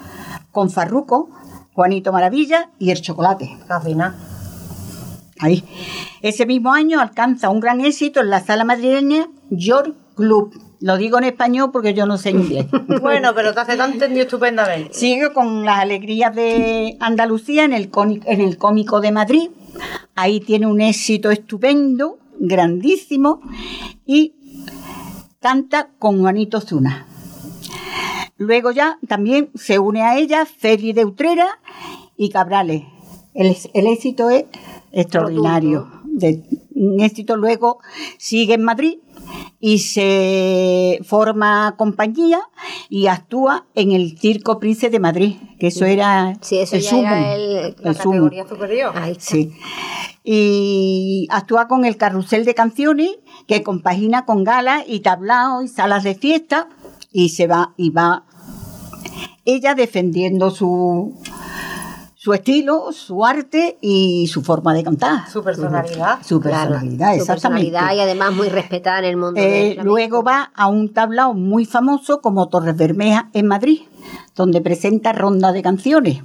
[0.51, 1.29] con Farruco,
[1.75, 3.59] Juanito Maravilla y El Chocolate.
[3.69, 4.17] Casi nada.
[5.39, 5.63] Ahí.
[6.23, 10.55] Ese mismo año alcanza un gran éxito en la sala madrileña York Club.
[10.81, 12.67] Lo digo en español porque yo no sé inglés.
[13.03, 14.95] Bueno, pero te hace tan entendido estupendamente.
[14.95, 17.91] Sigue con las alegrías de Andalucía en el,
[18.25, 19.51] en el cómico de Madrid.
[20.15, 23.41] Ahí tiene un éxito estupendo, grandísimo,
[24.07, 24.36] y
[25.51, 27.07] canta con Juanito Zuna.
[28.37, 31.61] Luego ya también se une a ella Feli de Utrera
[32.17, 32.83] y Cabrales.
[33.33, 34.47] El, el éxito es
[34.91, 35.89] extraordinario.
[36.05, 36.43] De,
[36.75, 37.79] un éxito luego
[38.19, 38.99] sigue en Madrid
[39.61, 42.41] y se forma compañía
[42.89, 46.91] y actúa en el Circo Prince de Madrid, que eso era Sí, eso el ya
[46.91, 48.93] sumo, era el- La el categoría superior.
[48.97, 49.23] Ahí está.
[49.25, 49.53] Sí.
[50.25, 53.11] Y actúa con el carrusel de canciones
[53.47, 56.69] que compagina con galas y tablaos y salas de fiesta
[57.13, 58.25] y se va y va
[59.45, 61.15] ella defendiendo su
[62.19, 66.19] su estilo, su arte y su forma de cantar, Su personalidad.
[66.25, 67.71] su Claro, personalidad, su exactamente.
[67.71, 71.65] personalidad y además muy respetada en el mundo Eh, luego va a un tablao muy
[71.67, 73.83] famoso como Torres Bermejas en Madrid,
[74.35, 76.23] donde presenta ronda de canciones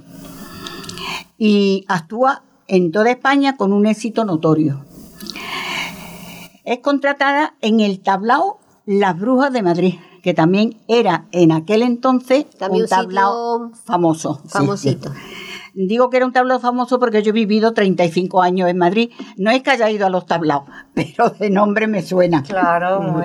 [1.38, 4.84] y actúa en toda España con un éxito notorio.
[6.64, 12.48] Es contratada en el tablao Las Brujas de Madrid, que también era en aquel entonces
[12.50, 14.40] También un sitio tablao famoso.
[14.48, 15.10] famosito.
[15.12, 15.18] sí.
[15.74, 19.10] Digo que era un tablao famoso porque yo he vivido 35 años en Madrid.
[19.38, 22.42] No es que haya ido a los tablaos, pero de nombre me suena.
[22.42, 23.22] Claro.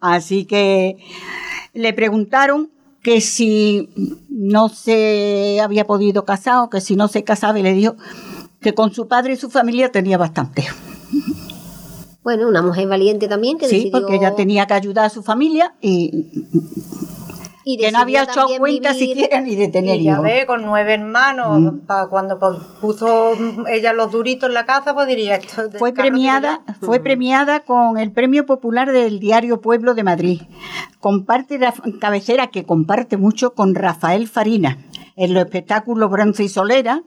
[0.00, 0.98] Así que
[1.72, 2.70] le preguntaron
[3.02, 3.88] que si
[4.28, 7.96] no se había podido casar o que si no se casaba y le dijo
[8.60, 10.66] que con su padre y su familia tenía bastante.
[12.22, 13.92] Bueno, una mujer valiente también que Sí, decidió...
[14.00, 16.44] porque ella tenía que ayudar a su familia y
[17.62, 20.24] y que no había también cuenta vivir- siquiera ni de tener Y ya hijos.
[20.24, 23.32] ve, con nueve hermanos, pa- cuando pues, puso
[23.70, 25.70] ella los duritos en la casa, pues diría esto.
[25.78, 30.40] Fue premiada, fue premiada con el Premio Popular del Diario Pueblo de Madrid.
[31.00, 34.78] Comparte la cabecera que comparte mucho con Rafael Farina
[35.16, 37.02] en los espectáculos Bronce y Solera,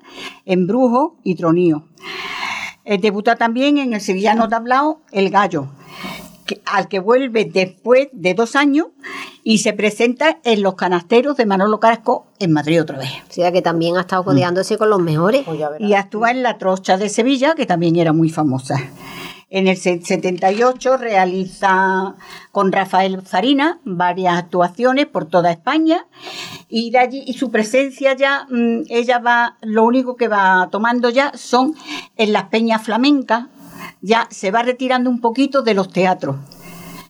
[0.46, 1.88] en Brujo y Tronío.
[2.86, 5.68] Eh, debuta también en el sevillano tablao El Gallo,
[6.46, 8.88] que- al que vuelve después de dos años
[9.44, 13.10] y se presenta en Los Canasteros de Manolo Carrasco en Madrid otra vez.
[13.30, 15.44] O sea que también ha estado codeándose con los mejores.
[15.78, 15.90] Pues.
[15.90, 18.76] Y actúa en La Trocha de Sevilla, que también era muy famosa.
[19.56, 22.16] En el se- 78 realiza
[22.52, 26.08] con Rafael Farina varias actuaciones por toda España
[26.70, 31.12] y de allí y su presencia ya mm, ella va lo único que va tomando
[31.12, 31.76] ya son
[32.18, 33.46] en las peñas flamencas
[34.02, 36.36] ya se va retirando un poquito de los teatros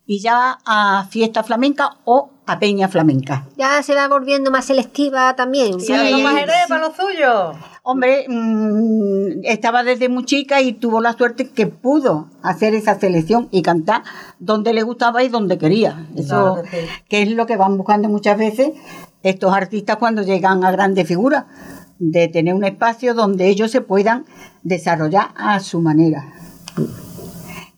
[0.06, 3.46] y ya a fiesta flamenca o a peña flamenca.
[3.58, 5.80] Ya se va volviendo más selectiva también.
[5.80, 6.40] Y Sí, algo más sí.
[6.42, 7.52] Jerez para lo suyo.
[7.84, 13.48] Hombre, mm, estaba desde muy chica y tuvo la suerte que pudo hacer esa selección
[13.52, 14.04] y cantar
[14.40, 16.06] donde le gustaba y donde quería.
[16.16, 16.78] Eso Claro sí.
[17.08, 18.72] que es lo que van buscando muchas veces
[19.24, 21.46] estos artistas cuando llegan a grandes figuras,
[22.00, 24.26] de tener un espacio donde ellos se puedan
[24.64, 26.34] desarrollar a su manera.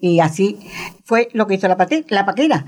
[0.06, 0.58] Y así
[1.04, 2.65] fue lo que hizo la, paquera.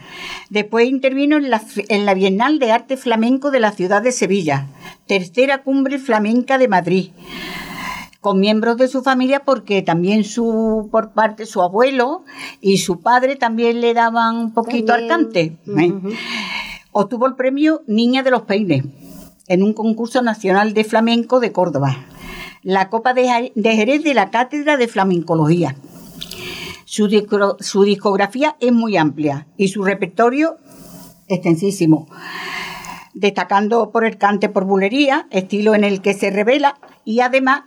[0.50, 4.12] Después intervino en la, fi- en la Bienal de Arte Flamenco de la ciudad de
[4.12, 4.66] Sevilla,
[5.06, 7.10] tercera cumbre flamenca de Madrid.
[8.22, 12.24] con miembros de su familia porque también su por parte su abuelo
[12.60, 15.58] y su padre también le daban un poquito al cante.
[15.78, 15.94] ¿eh?
[16.92, 18.84] Obtuvo el premio Niña de los Peines
[19.48, 21.96] en un concurso nacional de flamenco de Córdoba,
[22.64, 25.76] la Copa de, de Jerez de la Cátedra de Flamencología.
[26.90, 27.10] Su,
[27.60, 30.58] su discografía es muy amplia y su repertorio
[31.28, 32.08] extensísimo,
[33.14, 37.64] destacando por el cante por bulería, estilo en el que se revela y además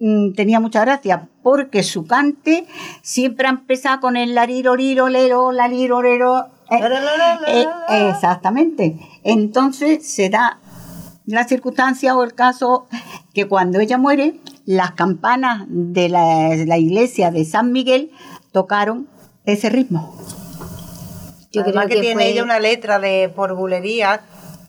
[0.00, 2.66] mm, tenía mucha gracia porque su cante
[3.02, 6.46] siempre ha empezado con el lariro, liro, lero, la liro, lero.
[7.48, 8.98] eh, eh, exactamente.
[9.24, 10.58] Entonces se da
[11.26, 12.86] la circunstancia o el caso
[13.34, 18.10] que cuando ella muere, las campanas de la, la iglesia de San Miguel
[18.52, 19.08] tocaron
[19.46, 20.14] ese ritmo,
[21.52, 24.20] Yo Además creo que, tiene fue- ella una letra de por bulería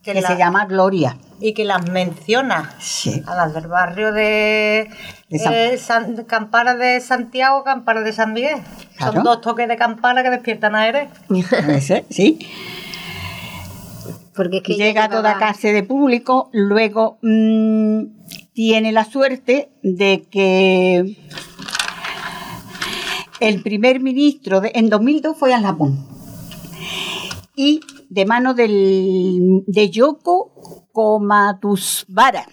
[0.04, 1.18] que, que la- se llama Gloria.
[1.42, 3.22] y que las menciona Sí.
[3.28, 4.90] a las del barrio de,
[5.30, 8.62] De San- eh, San- Campana de Santiago, Campana de San Miguel.
[8.98, 9.14] Claro.
[9.14, 11.10] Son dos toques de campana que despiertan a Eres.
[11.70, 12.40] Ese, sí.
[14.36, 18.04] porque es que Llega a toda clase de público, luego mm,
[18.58, 21.16] tiene la suerte de que
[23.40, 26.08] el primer ministro de, en 2002 fue a Japón
[27.56, 32.48] y de mano del, de Yoko Komatusvara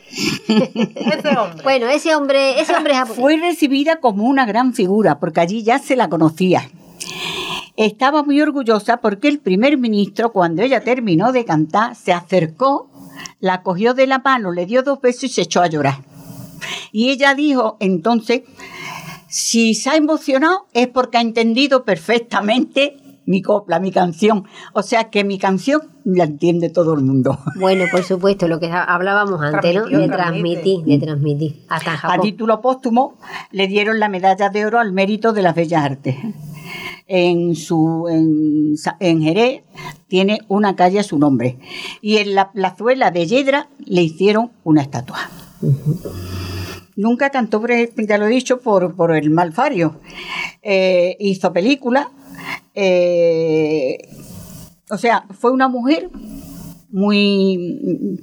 [0.46, 1.62] Ese hombre.
[1.62, 3.18] Bueno, ese hombre, ese hombre japonés.
[3.18, 6.68] fue recibida como una gran figura porque allí ya se la conocía.
[7.76, 12.90] Estaba muy orgullosa porque el primer ministro, cuando ella terminó de cantar, se acercó,
[13.40, 15.98] la cogió de la mano, le dio dos besos y se echó a llorar.
[16.92, 18.42] Y ella dijo entonces,
[19.28, 22.96] si se ha emocionado es porque ha entendido perfectamente
[23.26, 24.44] mi copla, mi canción.
[24.74, 27.38] O sea que mi canción la entiende todo el mundo.
[27.58, 29.86] Bueno, por supuesto, lo que ha- hablábamos antes, ¿no?
[29.86, 31.64] De transmitir, de transmitir.
[31.68, 33.16] Hasta A título póstumo
[33.50, 36.16] le dieron la medalla de oro al mérito de las bellas artes.
[37.06, 39.62] En, su, en, en Jerez
[40.08, 41.58] tiene una calle a su nombre.
[42.00, 45.18] Y en la plazuela de Yedra le hicieron una estatua.
[46.96, 50.00] Nunca pre- ya lo he dicho, por, por el malfario.
[50.62, 52.06] Eh, hizo películas.
[52.74, 53.98] eh,
[54.90, 56.08] o sea, fue una mujer
[56.90, 58.20] muy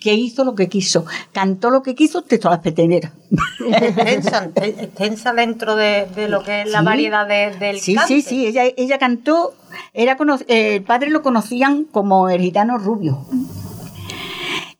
[0.00, 3.12] que hizo lo que quiso, cantó lo que quiso, te las peteneras.
[3.70, 8.08] extensa, extensa dentro de, de lo que es la variedad de- del Sí, cante.
[8.14, 9.54] sí, sí, ella, ella cantó,
[9.94, 10.16] era
[10.48, 13.26] eh, el padre lo conocían como el gitano rubio.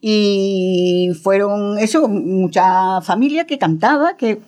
[0.00, 4.40] Y fueron, eso, mucha familia que cantaba, que,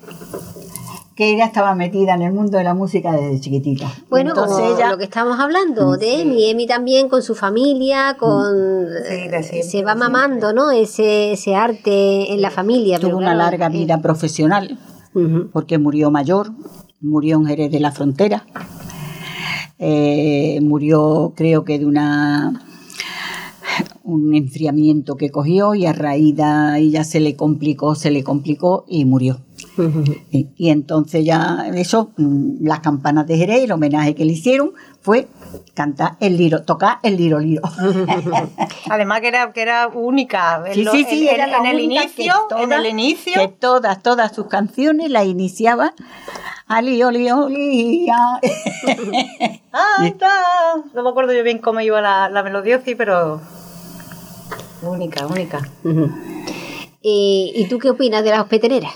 [1.15, 3.87] que ella estaba metida en el mundo de la música desde chiquitita.
[4.09, 8.17] Bueno, Entonces como ella, lo que estamos hablando de Emi, Emi también con su familia,
[8.19, 10.71] con Sí, siempre, se va mamando, ¿no?
[10.71, 12.99] Ese, ese arte en la familia.
[12.99, 14.79] tuvo pero una claro, larga eh, vida profesional,
[15.53, 16.53] porque murió mayor,
[17.01, 18.47] murió en Jerez de la Frontera,
[19.79, 22.63] eh, murió creo que de una
[24.05, 28.85] un enfriamiento que cogió y a raíz de ya se le complicó, se le complicó
[28.89, 29.41] y murió.
[30.31, 34.73] Y, y entonces ya eso, mm, las campanas de Jerez, el homenaje que le hicieron
[35.01, 35.29] fue
[35.75, 37.63] cantar el liro, tocar el liro liro.
[38.91, 40.63] Además que era, que era única.
[40.67, 42.87] En, Sí, sí, sí, en- era en- la en el única inicio, en todas- el
[42.87, 43.33] inicio.
[43.41, 45.95] que todas, todas sus canciones las iniciaba
[46.67, 48.07] Ali, oli, oli.
[49.73, 50.31] Anda.
[50.95, 53.41] No me acuerdo yo bien cómo iba la, la melodía, sí, pero
[54.83, 55.61] única, única.
[55.85, 58.93] Eh, ¿Y tú qué opinas de las peteneras?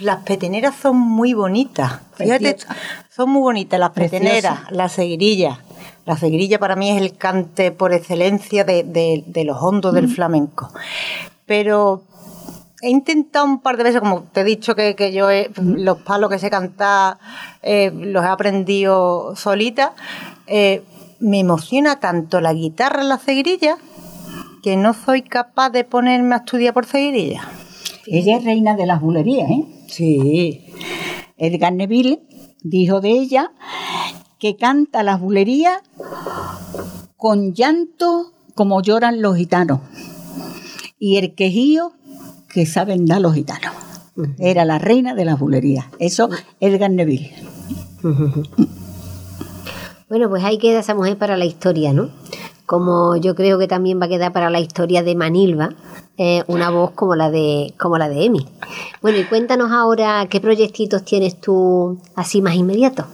[0.00, 2.00] Las peteneras son muy bonitas.
[2.14, 2.76] Fíjate, Preciosa.
[3.14, 4.22] son muy bonitas las Preciosa.
[4.24, 5.58] peteneras, las seguirillas.
[6.06, 9.96] La seguirilla para mí es el cante por excelencia de, de- de los hondos Mm.
[9.96, 10.70] del flamenco.
[11.46, 12.02] Pero
[12.80, 15.78] he intentado un par de veces, como te he dicho que, que yo he- Mm.
[15.84, 17.18] los palos que sé cantar
[17.62, 19.94] eh, los he aprendido solita.
[20.46, 20.82] eh,
[21.20, 23.76] me emociona tanto la guitarra en la seguirilla
[24.62, 27.42] que no soy capaz de ponerme a estudiar por seguirilla.
[28.06, 29.64] Ella es reina de las bulerías, ¿eh?
[29.88, 30.72] Sí.
[31.36, 32.22] Edgar Neville
[32.62, 33.52] dijo de ella
[34.38, 35.80] que canta las bulerías
[37.16, 39.80] con llanto como lloran los gitanos
[40.98, 41.92] y el quejío
[42.48, 43.72] que saben dar los gitanos.
[44.38, 45.86] Era la reina de las bulerías.
[46.00, 46.28] Eso,
[46.60, 47.32] Edgar Neville.
[50.08, 52.10] Bueno, pues ahí queda esa mujer para la historia, ¿no?
[52.68, 55.70] Como yo creo que también va a quedar para la historia de Manilva,
[56.18, 58.46] eh, una voz como la de como la de Emi.
[59.00, 63.06] Bueno, y cuéntanos ahora qué proyectitos tienes tú así más inmediatos.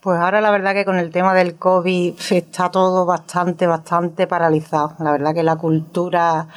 [0.00, 4.94] Pues ahora la verdad que con el tema del COVID está todo bastante, bastante paralizado.
[4.98, 6.48] La verdad que la cultura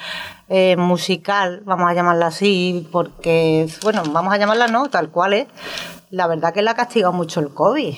[0.47, 5.47] eh, musical, vamos a llamarla así, porque, bueno, vamos a llamarla no, tal cual es.
[6.09, 7.95] La verdad que la ha castigado mucho el COVID,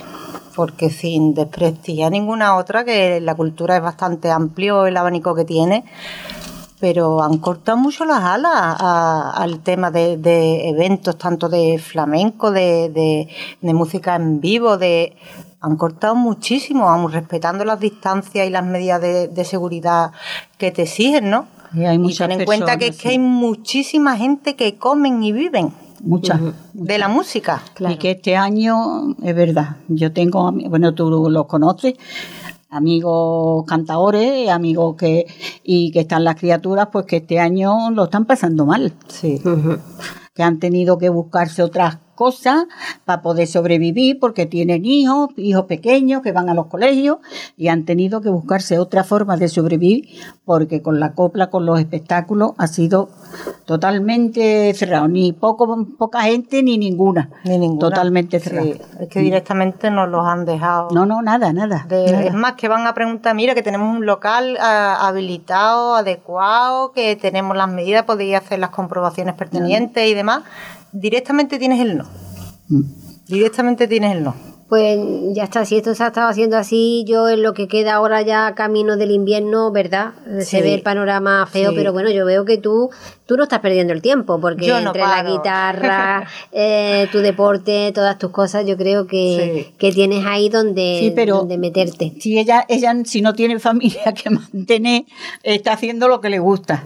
[0.56, 5.86] porque sin desprestigiar ninguna otra, que la cultura es bastante amplio el abanico que tiene,
[6.80, 12.52] pero han cortado mucho las alas a- al tema de, de eventos, tanto de flamenco,
[12.52, 13.28] de, de-
[13.62, 15.16] de música en vivo, de
[15.62, 20.14] han cortado muchísimo, aun respetando las distancias y las medidas de, seguridad
[20.58, 21.46] que te exigen, ¿no?
[21.74, 23.08] Y hay muchas ten en cuenta que, personas, que sí.
[23.10, 26.40] hay muchísima gente que comen y viven Muchas.
[26.74, 27.62] de la música.
[27.74, 27.96] Claro.
[27.96, 31.96] Y que este año, es verdad, yo tengo, bueno, tú los conoces,
[32.70, 35.26] amigos cantadores, amigos que,
[35.64, 38.94] y que están las criaturas, pues que este año lo están pasando mal.
[39.08, 39.42] Sí.
[40.34, 42.66] que han tenido que buscarse otras cosas
[43.06, 47.20] para poder sobrevivir porque tienen hijos, hijos pequeños que van a los colegios
[47.56, 50.10] y han tenido que buscarse otra forma de sobrevivir
[50.44, 53.08] porque con la copla, con los espectáculos ha sido
[53.64, 57.80] totalmente cerrado, ni poco, poca gente ni ninguna, Ni ninguna.
[57.80, 58.66] totalmente cerrado.
[58.74, 60.90] Sí, es que directamente nos los han dejado.
[60.92, 61.86] No, no, nada, nada.
[61.88, 62.24] De- nada.
[62.26, 67.16] es más, que van a preguntar, mira, que tenemos un local ah, habilitado, adecuado, que
[67.16, 70.42] tenemos las medidas, podéis hacer las comprobaciones pertinentes y demás.
[70.92, 72.06] Directamente tienes el no.
[72.68, 72.82] Mm.
[73.28, 74.36] Directamente tienes el no.
[74.70, 75.00] Pues
[75.34, 78.22] ya está, si esto se ha estado haciendo así, yo en lo que queda ahora
[78.22, 80.12] ya camino del invierno, ¿verdad?
[80.42, 80.46] Sí.
[80.46, 81.76] Se ve el panorama feo, Sí.
[81.76, 82.92] pero bueno, yo veo que tú,
[83.26, 87.92] tú no estás perdiendo el tiempo, porque Yo no entre la guitarra, eh, tu deporte,
[87.96, 89.76] todas tus cosas, yo creo que, Sí.
[89.80, 92.14] que tienes ahí donde, Sí, pero- donde meterte.
[92.20, 95.06] Si ella, ella, si no tiene familia que mantener,
[95.42, 96.86] está haciendo lo que le gusta.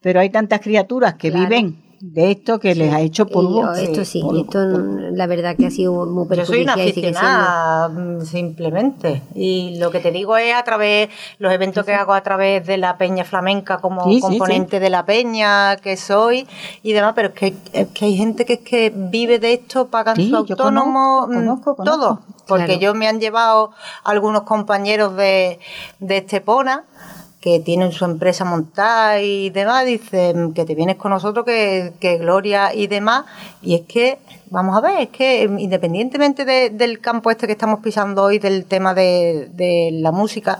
[0.00, 1.50] Pero hay tantas criaturas que Claro.
[1.50, 3.60] viven de esto que les ha hecho polvo.
[3.62, 4.58] yo, esto sí, polvo, esto
[5.12, 9.22] la verdad que ha sido muy Yo soy una perjudicial aficionada, mm, simplemente.
[9.34, 12.78] Y lo que te digo es a través, los eventos que hago a través de
[12.78, 16.46] la peña flamenca como Sí, sí, componente de la peña que soy
[16.82, 19.88] y demás, pero es que, es que hay gente que es que vive de esto,
[19.88, 21.98] pagan Sí, su autónomo, conozco, mm, conozco, conozco.
[22.00, 22.20] todo.
[22.46, 22.80] Porque Claro.
[22.80, 23.70] yo me han llevado
[24.02, 25.60] algunos compañeros de,
[26.00, 26.84] de Estepona
[27.40, 32.18] que tienen su empresa montada y demás, dicen que te vienes con nosotros, que, que
[32.18, 33.24] Gloria y demás.
[33.62, 34.18] Y es que,
[34.50, 38.38] vamos a ver, es que em, independientemente de- del campo este que estamos pisando hoy,
[38.38, 40.58] del tema de, de la música,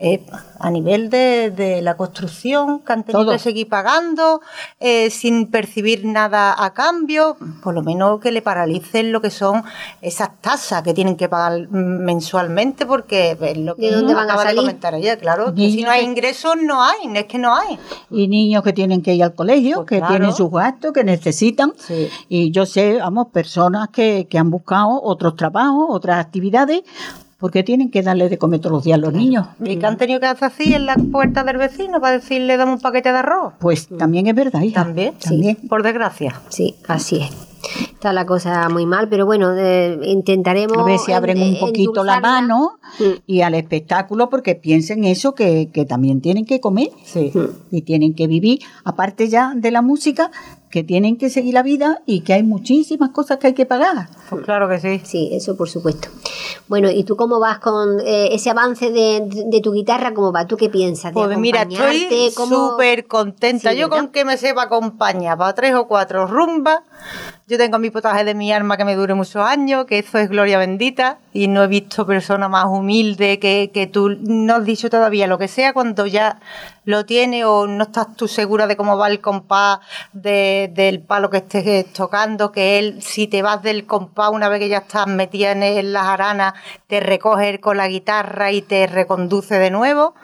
[0.00, 0.24] eh,
[0.60, 3.32] a nivel de, de la construcción, que han tenido Todo.
[3.32, 4.40] que seguir pagando
[4.78, 9.62] eh, sin percibir nada a cambio, por lo menos que le paralicen lo que son
[10.00, 14.34] esas tasas que tienen que pagar mensualmente, porque es lo que ¿De dónde van a
[14.34, 14.60] acaba de salir?
[14.62, 17.78] comentar ella, claro, que si no hay ingresos no hay, es que no hay.
[18.10, 20.14] Y niños que tienen que ir al colegio, Pues que claro.
[20.14, 21.72] tienen sus gastos, que necesitan.
[21.76, 22.08] Sí.
[22.28, 26.82] Y yo sé, vamos, personas que, que han buscado otros trabajos, otras actividades,
[27.38, 29.46] porque tienen que darle de comer todos los días a los niños.
[29.64, 32.72] Y que han tenido que hacer así en la puerta del vecino para decirle dame
[32.72, 33.54] un paquete de arroz.
[33.60, 34.82] Pues también es verdad, hija.
[34.84, 35.56] También, También.
[35.68, 36.40] por desgracia.
[36.48, 37.30] Sí, así es.
[37.92, 40.78] Está la cosa muy mal, pero bueno, eh, intentaremos.
[40.78, 43.04] A ver si abren en- un poquito la mano Mm.
[43.26, 47.32] y al espectáculo, porque piensen eso, que, que también tienen que comer Sí.
[47.70, 50.30] y tienen que vivir, aparte ya de la música,
[50.70, 54.08] que tienen que seguir la vida y que hay muchísimas cosas que hay que pagar.
[54.28, 55.00] Pues claro que sí.
[55.04, 56.08] Sí, eso por supuesto.
[56.68, 60.12] Bueno, ¿y tú cómo vas con eh, ese avance de, de tu guitarra?
[60.12, 60.46] ¿Cómo va?
[60.46, 61.14] ¿Tú qué piensas?
[61.14, 62.32] ¿De Pues mira, estoy?
[62.36, 63.72] ¿Cómo- súper contenta.
[63.72, 66.80] Sí, Yo con que me sepa acompañar para tres o cuatro rumbas.
[67.46, 70.28] Yo tengo mi potaje de mi arma que me dure muchos años, que eso es
[70.28, 71.18] gloria bendita.
[71.32, 74.10] Y no he visto persona más humilde que, que tú.
[74.20, 76.40] No has dicho todavía lo que sea cuando ya
[76.88, 79.80] lo tiene o no estás tú segura de cómo va el compás
[80.14, 84.58] de- del palo que estés tocando, que él, si te vas del compás una vez
[84.58, 86.54] que ya estás metida en, en las aranas,
[86.86, 90.14] te recoge con la guitarra y te reconduce de nuevo.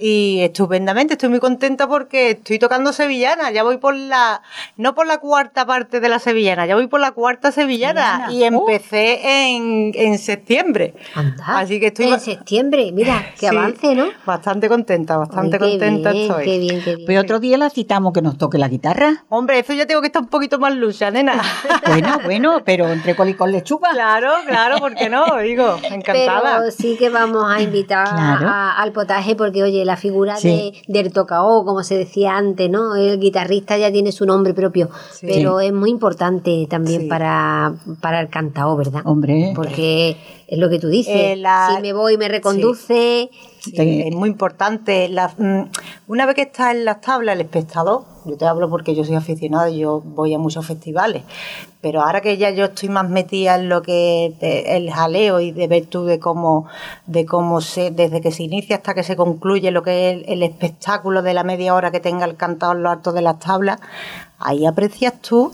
[0.00, 4.42] Y estupendamente, estoy muy contenta porque estoy tocando sevillana, ya voy por la,
[4.76, 8.32] no por la cuarta parte de la sevillana, ya voy por la cuarta sevillana Sevillana.
[8.32, 10.94] y empecé en, en septiembre.
[11.16, 14.06] Anda, Así que estoy en septiembre, mira, qué Sí, avance, ¿no?
[14.24, 16.44] Bastante contenta, bastante Ay, qué contenta bien, estoy.
[16.44, 17.06] Qué bien, qué bien.
[17.08, 19.24] Pero otro día la citamos que nos toque la guitarra.
[19.28, 21.42] Hombre, eso ya tengo que estar un poquito más lucha, nena.
[21.88, 23.90] Bueno, bueno, pero entre col y con lechuga.
[23.90, 25.38] claro, claro, ¿por qué no?
[25.38, 26.58] Digo, encantada.
[26.60, 28.46] Pero sí que vamos a invitar Claro.
[28.48, 30.72] a- al potaje porque, oye, la figura Sí.
[30.86, 32.94] de, del tocao, como se decía antes, ¿no?
[32.94, 35.26] El guitarrista ya tiene su nombre propio, Sí.
[35.28, 39.02] pero es muy importante también para, para el cantao, ¿verdad?
[39.04, 39.52] Hombre.
[39.56, 40.16] Porque
[40.48, 43.28] es lo que tú dices, Eh, la- si me voy me reconduce,
[43.60, 43.74] Sí,
[44.06, 45.08] es muy importante.
[45.10, 45.68] La- mm,
[46.06, 49.16] una vez que está en las tablas, el espectador, yo te hablo porque yo soy
[49.16, 51.22] aficionada y yo voy a muchos festivales,
[51.82, 55.50] pero ahora que ya yo estoy más metida en lo que es el jaleo y
[55.52, 56.66] de ver tú de cómo,
[57.06, 60.24] de cómo se, desde que se inicia hasta que se concluye lo que es el,
[60.28, 63.38] el espectáculo de la media hora que tenga el cantado en lo alto de las
[63.38, 63.80] tablas,
[64.38, 65.52] ahí aprecias tú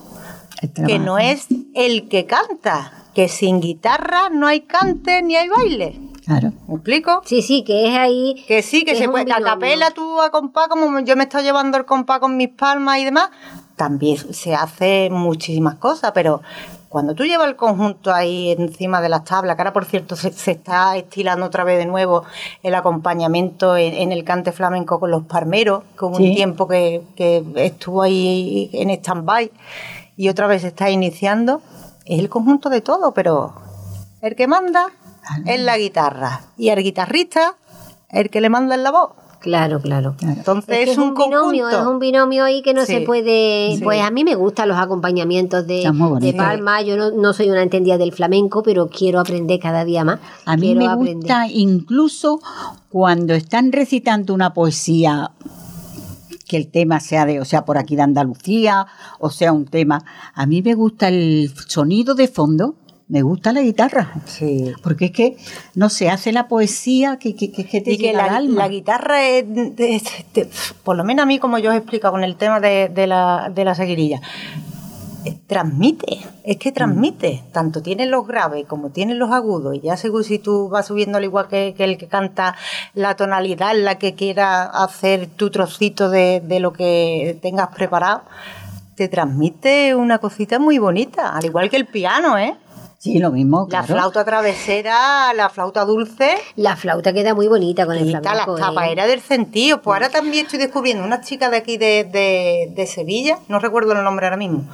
[0.86, 6.00] que no es el que canta, que sin guitarra no hay cante ni hay baile.
[6.24, 6.52] Claro.
[6.68, 7.22] ¿Me explico?
[7.26, 8.44] Sí, sí, que es ahí.
[8.48, 9.30] Que sí, que, se puede.
[9.30, 9.46] A binomio.
[9.46, 13.04] capela tú a compás, como yo me estoy llevando el compás con mis palmas y
[13.04, 13.28] demás,
[13.76, 16.40] también se hace muchísimas cosas, pero
[16.88, 20.32] cuando tú llevas el conjunto ahí encima de las tablas, que ahora por cierto se,
[20.32, 22.22] se está estilando otra vez de nuevo
[22.62, 26.28] el acompañamiento en, en el cante flamenco con los parmeros, que hubo Sí.
[26.30, 29.50] un tiempo que, que estuvo ahí en stand-by
[30.16, 31.60] y otra vez se está iniciando,
[32.04, 33.54] es el conjunto de todo, pero
[34.20, 34.90] el que manda
[35.46, 37.54] es la guitarra y el guitarrista
[38.10, 39.10] el que le manda en la voz.
[39.40, 40.14] Claro, claro.
[40.22, 41.80] Entonces Es es, que un, binomio, conjunto.
[41.82, 42.94] es un binomio ahí que no Sí.
[42.94, 43.72] se puede.
[43.76, 43.84] Sí.
[43.84, 45.82] Pues a mí me gustan los acompañamientos de,
[46.20, 46.80] de Palma.
[46.80, 50.18] Yo no, no soy una entendida del flamenco, pero quiero aprender cada día más.
[50.46, 51.16] A mí Quiero me aprender.
[51.16, 52.40] gusta incluso
[52.88, 55.30] cuando están recitando una poesía
[56.46, 58.86] que el tema sea de, o sea, por aquí de Andalucía,
[59.18, 60.04] o sea, un tema.
[60.34, 62.76] A mí me gusta el sonido de fondo,
[63.08, 64.12] me gusta la guitarra.
[64.26, 64.72] Sí.
[64.82, 65.36] Porque es que,
[65.74, 68.36] no se hace la poesía que, que, que, que te Y que llega al la,
[68.36, 68.58] alma.
[68.60, 69.44] la guitarra es,
[70.82, 73.50] por lo menos a mí, como yo os explico con el tema de, de la,
[73.54, 74.20] de la seguirilla,
[75.32, 80.24] transmite, es que transmite, tanto tiene los graves como tiene los agudos, y ya según
[80.24, 82.54] si tú vas subiendo al igual que, que el que canta
[82.94, 88.22] la tonalidad en la que quiera hacer tu trocito de, de lo que tengas preparado,
[88.96, 92.56] te transmite una cosita muy bonita, al igual que el piano, ¿eh?
[92.98, 97.96] Sí, lo mismo, La flauta travesera, la flauta dulce, La flauta queda muy bonita con
[97.96, 98.52] el flamenco.
[98.56, 98.62] las ¿eh?
[98.62, 99.82] tapaderas del sentido.
[99.82, 103.92] Pues ahora también estoy descubriendo una chica de aquí de, de, de Sevilla, no recuerdo
[103.92, 104.64] el nombre ahora mismo,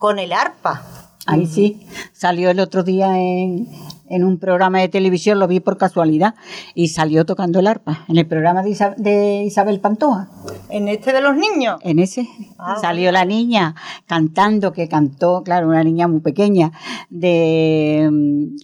[0.00, 0.82] con el arpa.
[1.26, 3.68] Ahí sí, salió el otro día en,
[4.08, 6.34] en un programa de televisión, lo vi por casualidad,
[6.74, 10.28] y salió tocando el arpa, en el programa de, Isa- de Isabel Pantoja.
[10.70, 11.78] En este de los niños.
[11.82, 12.26] En ese
[12.58, 13.74] Ah, salió la niña
[14.06, 16.72] cantando, que cantó, claro, una niña muy pequeña,
[17.10, 18.08] de,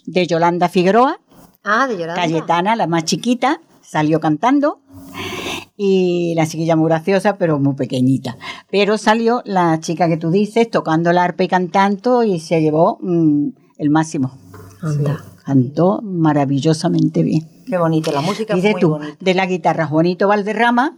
[0.07, 1.21] de Yolanda Figueroa,
[1.63, 2.15] Ah, de Yolanda.
[2.23, 4.81] Cayetana, la más chiquita, salió cantando.
[5.77, 8.37] Y la chiquilla muy graciosa, pero muy pequeñita.
[8.71, 12.99] Pero salió la chica que tú dices tocando el arpa y cantando y se llevó
[13.03, 13.49] mm,
[13.79, 14.33] el máximo.
[14.81, 15.23] Anda.
[15.45, 17.47] Cantó maravillosamente bien.
[17.67, 19.17] Qué bonito, la música Dice muy tú, bonita.
[19.21, 20.97] de la guitarra Juanito Valderrama,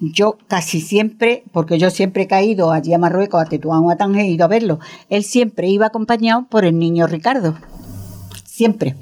[0.00, 3.96] yo casi siempre, porque yo siempre he caído allí a Marruecos, a Tetuán o a
[3.96, 7.54] Tánger, he ido a verlo, él siempre iba acompañado por el niño Ricardo.
[8.44, 8.96] Siempre.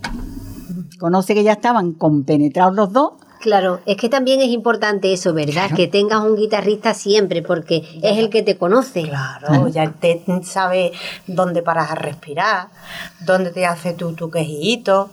[0.99, 3.13] Conoce que ya estaban compenetrados los dos.
[3.43, 5.69] Claro, es que también es importante eso, ¿verdad?
[5.75, 9.03] Que tengas un guitarrista siempre, porque es el que te conoce.
[9.03, 10.93] Claro, ya te sabe
[11.27, 12.69] dónde paras a respirar,
[13.27, 15.11] dónde te hace tu, tu quejito,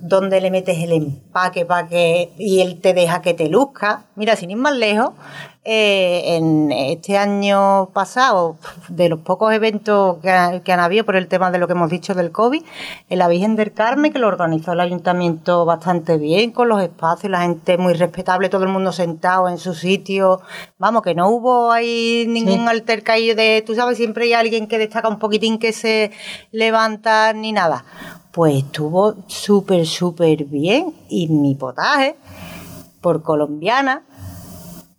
[0.00, 4.04] dónde le metes el empaque para que y él te deja que te luzca.
[4.14, 5.14] Mira, sin ir más lejos,
[5.64, 8.56] eh, en este año pasado,
[8.88, 11.74] de los pocos eventos que, ha- que han habido por el tema de lo que
[11.74, 12.62] hemos dicho del COVID,
[13.08, 17.30] en la Virgen del Carmen, que lo organizó el ayuntamiento bastante bien, con los espacios,
[17.30, 20.40] la gente muy respetable, todo el mundo sentado en su sitio.
[20.78, 25.08] Vamos, que no hubo ahí ningún altercadillo de, tú sabes, siempre hay alguien que destaca
[25.08, 26.10] un poquitín que se
[26.50, 27.84] levanta ni nada.
[28.32, 30.92] Pues estuvo súper, súper bien.
[31.08, 32.16] Y mi potaje,
[33.00, 34.02] por colombiana,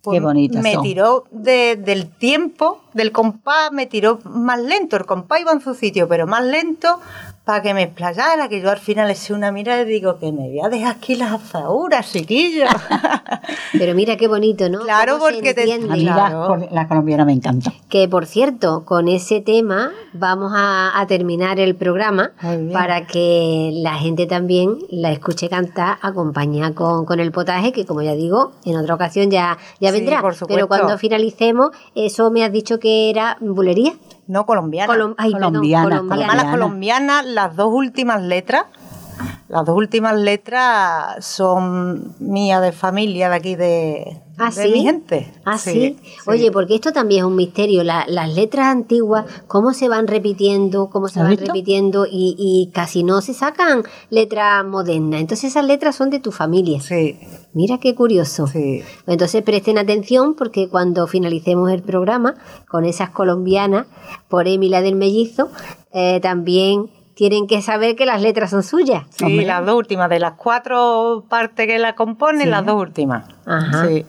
[0.04, 0.20] pues Qué
[0.62, 0.82] me son.
[0.82, 4.96] tiró de- del tiempo, del compás, me tiró más lento.
[4.96, 7.00] El compás iba en su sitio, pero más lento
[7.44, 10.32] para que me explayara, que yo al final le eché una mirada y digo que
[10.32, 12.64] me voy a dejar aquí las azaduras, chiquillo.
[13.72, 14.80] Pero mira qué bonito, ¿no?
[14.80, 15.92] Claro, porque te- entiende.
[15.92, 16.46] A mí la Claro.
[16.46, 17.72] col- la, colombiana me encanta.
[17.88, 22.32] Que por cierto, con ese tema vamos a, a terminar el programa
[22.72, 28.02] para que la gente también la escuche cantar acompañada con, con el potaje, que como
[28.02, 30.20] ya digo, en otra ocasión ya, ya Sí, vendrá.
[30.22, 33.92] por Pero cuando finalicemos, eso me has dicho que era bulería.
[34.26, 34.92] No colombiana.
[34.92, 36.22] Colom- ay, perdón, Colombiana, colombiana.
[36.24, 36.50] Colombiana.
[36.50, 38.64] colombianas, las dos últimas letras,
[39.48, 44.70] las dos últimas letras son mías de familia de aquí de, ¿Ah, de sí?
[44.72, 45.30] mi gente.
[45.44, 45.96] Ah, sí.
[46.26, 47.84] Oye, porque esto también es un misterio.
[47.84, 51.46] La- las letras antiguas, cómo se van repitiendo, cómo se ¿Has van visto?
[51.46, 55.20] repitiendo y, y casi no se sacan letras modernas.
[55.20, 56.80] Entonces esas letras son de tu familia.
[56.80, 57.18] Sí,
[57.52, 58.46] Mira qué curioso.
[58.46, 58.82] sí.
[59.06, 62.34] Entonces presten atención porque cuando finalicemos el programa
[62.68, 63.86] con esas colombianas
[64.28, 65.50] por Emila del Mellizo,
[65.92, 69.04] eh, también tienen que saber que las letras son suyas.
[69.10, 69.46] Sí, Hombre.
[69.46, 72.48] las dos últimas, de las cuatro partes que la componen, Sí.
[72.48, 73.24] las dos últimas.
[73.46, 73.86] Ajá.
[73.88, 74.04] Sí.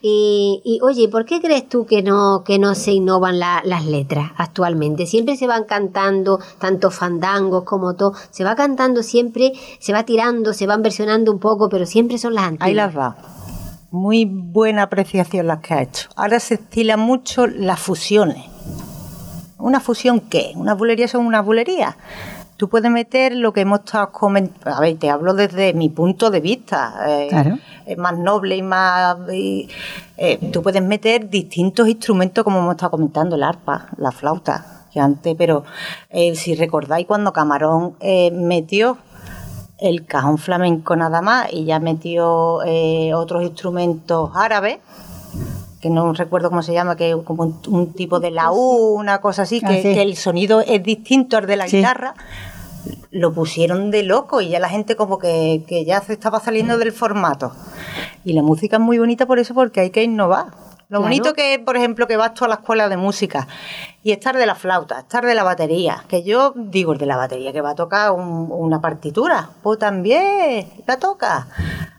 [0.00, 3.84] Y, y, oye, ¿por qué crees tú que no, que no se innovan la- las
[3.84, 5.06] letras actualmente?
[5.06, 10.54] Siempre se van cantando, tanto fandangos como todo, se va cantando siempre, se va tirando,
[10.54, 12.68] se van versionando un poco, pero siempre son las antiguas.
[12.68, 13.16] Ahí las va.
[13.90, 16.08] Muy buena apreciación las que ha hecho.
[16.16, 18.44] Ahora se estilan mucho las fusiones.
[19.60, 20.52] ¿Una fusión qué?
[20.56, 21.96] Una bulería son una bulería.
[22.56, 24.76] Tú puedes meter lo que hemos estado comentando.
[24.76, 26.94] A ver, te hablo desde mi punto de vista.
[27.08, 27.58] eh, Claro.
[27.86, 29.16] Es más noble y más.
[29.32, 29.68] y,
[30.16, 35.00] eh, tú puedes meter distintos instrumentos, como hemos estado comentando, el arpa, la flauta, que
[35.00, 35.64] antes, pero
[36.10, 38.98] eh, si recordáis cuando Camarón eh, metió
[39.78, 42.58] el cajón flamenco nada más y ya metió
[43.14, 44.78] otros instrumentos árabes
[45.80, 49.20] que no recuerdo cómo se llama, que es como un, un tipo de laúd, una
[49.20, 49.94] cosa así, Ah, que, sí.
[49.94, 51.78] que el sonido es distinto al de la Sí.
[51.78, 52.14] guitarra,
[53.10, 56.78] lo pusieron de loco y ya la gente como que, que ya se estaba saliendo
[56.78, 57.52] del formato.
[58.24, 60.46] Y la música es muy bonita por eso, porque hay que innovar.
[60.88, 61.02] Lo Claro.
[61.02, 63.46] bonito que es, por ejemplo, que vas tú a la escuela de música
[64.02, 67.16] y estar de la flauta, estar de la batería, que yo digo el de la
[67.16, 71.46] batería que va a tocar un- una partitura, pues también la toca.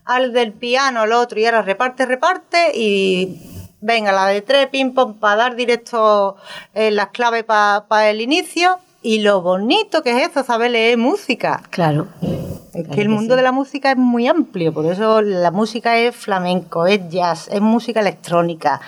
[0.03, 3.50] Al del piano, al otro, y ahora reparte, reparte y
[3.81, 6.37] venga, la de tres, ping pong, para dar directo
[6.73, 8.79] eh, las claves para el inicio.
[9.03, 11.63] Y lo bonito que es eso, saber leer música.
[11.71, 12.07] Claro.
[12.21, 13.37] Es Claro que el que mundo sí.
[13.37, 17.59] de la música es muy amplio, por eso la música es flamenco, es jazz, es
[17.59, 18.79] música electrónica,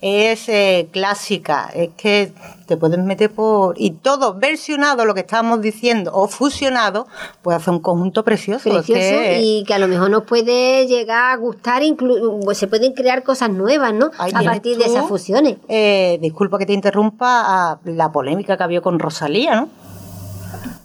[0.00, 2.32] es eh, clásica, es que
[2.72, 3.74] te puedes meter por...
[3.78, 7.06] Y todo versionado, lo que estábamos diciendo, o fusionado,
[7.42, 8.70] puede hacer un conjunto precioso.
[8.70, 12.66] Precioso que- y que a lo mejor nos puede llegar a gustar, inclu- pues se
[12.66, 14.10] pueden crear cosas nuevas, ¿no?
[14.18, 15.56] Ahí a partir de esas fusiones.
[15.68, 19.68] eh, disculpa que te interrumpa, a la polémica que había con Rosalía, ¿no?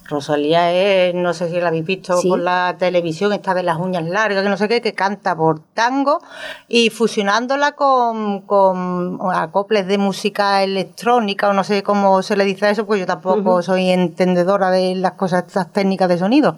[0.07, 2.29] Rosalía es, no sé si la habéis visto Sí.
[2.29, 5.59] por la televisión, esta de las uñas largas, que no sé qué, que canta por
[5.73, 6.19] tango
[6.67, 12.67] y fusionándola con, con acoples de música electrónica o no sé cómo se le dice
[12.67, 16.57] a eso, pues yo tampoco soy entendedora de las cosas, estas técnicas de sonido.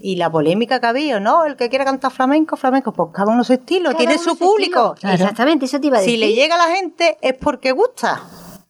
[0.00, 1.46] Y la polémica que había, ¿no?
[1.46, 4.94] El que quiera cantar flamenco, flamenco, pues cada uno su estilo, Cada tiene su público.
[5.00, 5.14] Claro.
[5.14, 6.16] Exactamente, eso te iba a decir.
[6.16, 8.20] Si le llega a la gente es porque gusta.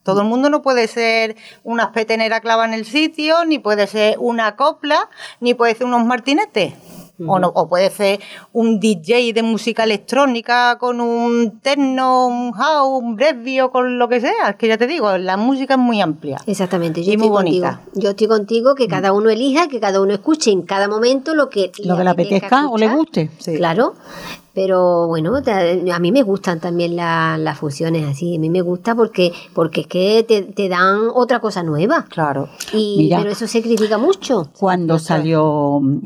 [0.05, 4.17] Todo el mundo no puede ser unas peteneras clava en el sitio, ni puede ser
[4.19, 6.73] una copla, ni puede ser unos martinetes.
[7.25, 8.19] O, no, o puede ser
[8.51, 14.09] un DJ de música electrónica con un techno, un house, un breakbeat o con lo
[14.09, 14.49] que sea.
[14.49, 16.41] Es que ya te digo, la música es muy amplia.
[16.45, 17.65] Exactamente, yo Y estoy muy contigo.
[17.67, 17.81] bonita.
[17.93, 21.49] Yo estoy contigo que cada uno elija, que cada uno escuche en cada momento lo
[21.49, 23.31] que Lo que le apetezca o le guste.
[23.39, 23.55] Sí.
[23.55, 23.95] Claro.
[24.55, 28.37] Pero bueno, te- a mí me gustan también la- las fusiones así.
[28.37, 32.05] A mí me gusta porque, porque es que te, te dan otra cosa nueva.
[32.09, 32.47] Claro.
[32.73, 33.17] Y, Mira.
[33.19, 34.49] pero eso se critica mucho.
[34.57, 35.99] Cuando salió mm,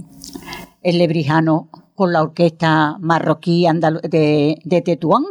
[0.82, 5.26] el lebrijano con la orquesta marroquí andalu- de, de Tetuán,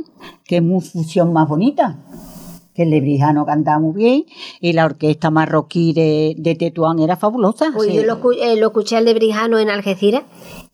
[0.44, 1.98] que es muy fusión más bonita.
[2.74, 4.24] Que el lebrijano cantaba muy bien
[4.60, 7.72] y la orquesta marroquí de, de Tetuán era fabulosa.
[7.80, 7.92] Sí.
[7.94, 10.22] yo lo, eh, lo escuché al de Brijano en Algeciras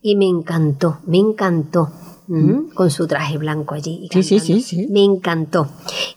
[0.03, 1.89] y me encantó, me encantó.
[2.75, 4.01] Con su traje blanco allí.
[4.05, 4.87] y Sí, sí, sí, sí.
[4.89, 5.69] Me encantó.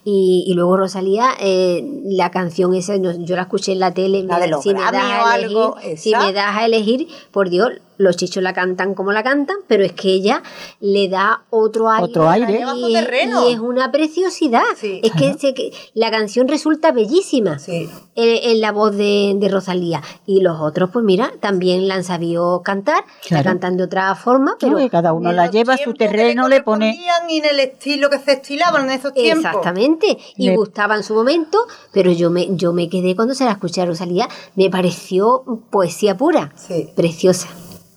[0.06, 4.24] Y, y luego Rosalía, eh, la canción esa, yo la escuché en la tele.
[4.24, 6.26] La me- de los si me das Grammy a o elegir, algo, si esa.
[6.26, 9.94] me das a elegir, por Dios, los chichos la cantan como la cantan, pero es
[9.94, 10.44] que ella
[10.80, 12.04] le da otro aire.
[12.06, 12.64] Otro aire.
[12.76, 13.48] Y, es- terreno.
[13.50, 14.64] y es una preciosidad.
[14.76, 15.02] Sí.
[15.04, 17.90] es que, se- que la canción resulta bellísima Sí.
[18.16, 20.02] en, en la voz de, de Rosalía.
[20.26, 24.56] Y los otros, pues mira, también la han sabido cantar, la cantan de otra forma,
[24.60, 24.78] pero...
[24.78, 26.96] que cada uno la lleva a su terreno, le pone...
[27.28, 29.46] Y en el estilo que se estilaban en esos tiempos.
[29.46, 31.60] Exactamente, y Le- gustaba en su momento,
[31.92, 36.16] pero yo me, yo me quedé cuando se la escuché a Rosalía, me pareció poesía
[36.18, 36.90] pura, Sí.
[36.96, 37.48] preciosa.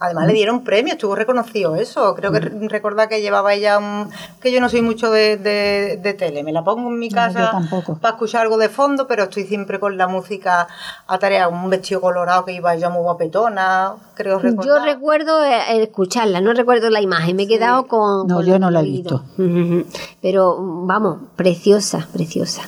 [0.02, 2.14] Además le dieron premio, estuvo reconocido eso.
[2.14, 4.08] Creo que re- recordar que llevaba ella un...
[4.40, 7.38] que yo no soy mucho de, de- de tele, me la pongo en mi casa
[7.52, 7.58] yo
[8.00, 10.68] para escuchar algo de fondo, pero estoy siempre con la música
[11.06, 14.78] a tarea, un vestido colorado que iba ella muy guapetona, creo recordar.
[14.78, 18.26] Yo recuerdo eh, escucharla, no recuerdo la imagen, me he quedado con...
[18.26, 19.22] No, con yo no la he oído.
[20.22, 22.62] Pero vamos, preciosa, preciosa.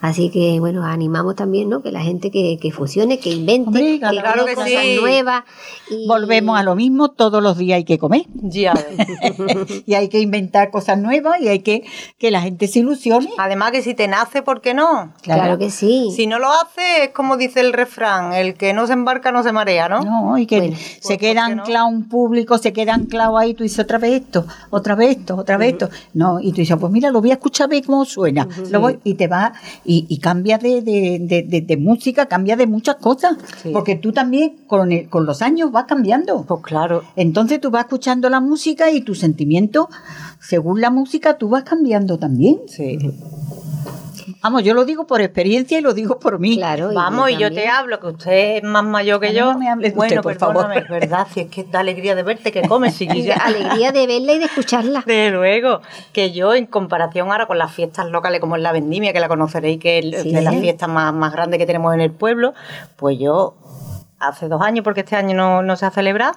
[0.00, 1.82] Así que bueno, animamos también, ¿no?
[1.82, 4.96] Que la gente que, que fusione, que invente, Hombre, que claro que cosas sí.
[5.00, 5.42] nuevas.
[5.90, 8.22] y- Volvemos a lo mismo, todos los días hay que comer.
[8.34, 9.82] Ya ves.
[9.86, 11.84] y hay que inventar cosas nuevas y hay que
[12.18, 13.28] que la gente se ilusione.
[13.38, 15.12] Además que si te nace, ¿por qué no?
[15.22, 16.10] Claro, que sí.
[16.14, 19.42] Si no lo hace, es como dice el refrán, el que no se embarca no
[19.42, 20.00] se marea, ¿no?
[20.02, 23.64] No, y que Bueno, se pues, queda anclado un público, se queda anclado ahí, tú
[23.64, 25.88] dices otra vez esto, otra vez esto, otra vez esto.
[26.14, 28.46] No, y tú dices, pues mira, lo voy a escuchar, ver cómo suena.
[28.70, 29.52] Lo voy, y te va,
[29.90, 33.70] y, y cambia de, de, de, de- de música, cambia de muchas cosas, Sí.
[33.72, 36.44] porque tú también con, el- con los años vas cambiando.
[36.46, 37.02] Pues claro.
[37.16, 39.88] Entonces tú vas escuchando la música y tu sentimiento,
[40.40, 42.58] según la música, tú vas cambiando también.
[42.68, 42.98] Sí.
[44.42, 46.56] Vamos, yo lo digo por experiencia y lo digo por mí.
[46.56, 46.90] Claro.
[46.94, 49.52] Vamos, y yo te hablo, que usted es más mayor que yo.
[49.52, 50.54] no me hable de bueno, usted, por favor.
[50.68, 53.34] perdóname, es verdad, si es que da alegría de verte, que comes, chiquilla.
[53.44, 55.02] alegría de verla y de escucharla.
[55.06, 55.80] De luego,
[56.12, 59.28] que yo en comparación ahora con las fiestas locales como es la vendimia, que la
[59.28, 60.32] conoceréis, que es Sí.
[60.32, 62.54] de las fiestas más, más grandes que tenemos en el pueblo,
[62.96, 63.54] pues yo
[64.20, 66.34] hace dos años, porque este año no, no se ha celebrado,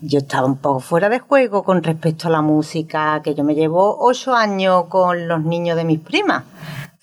[0.00, 3.56] yo estaba un poco fuera de juego con respecto a la música, que yo me
[3.56, 6.44] llevo ocho años con los niños de mis primas.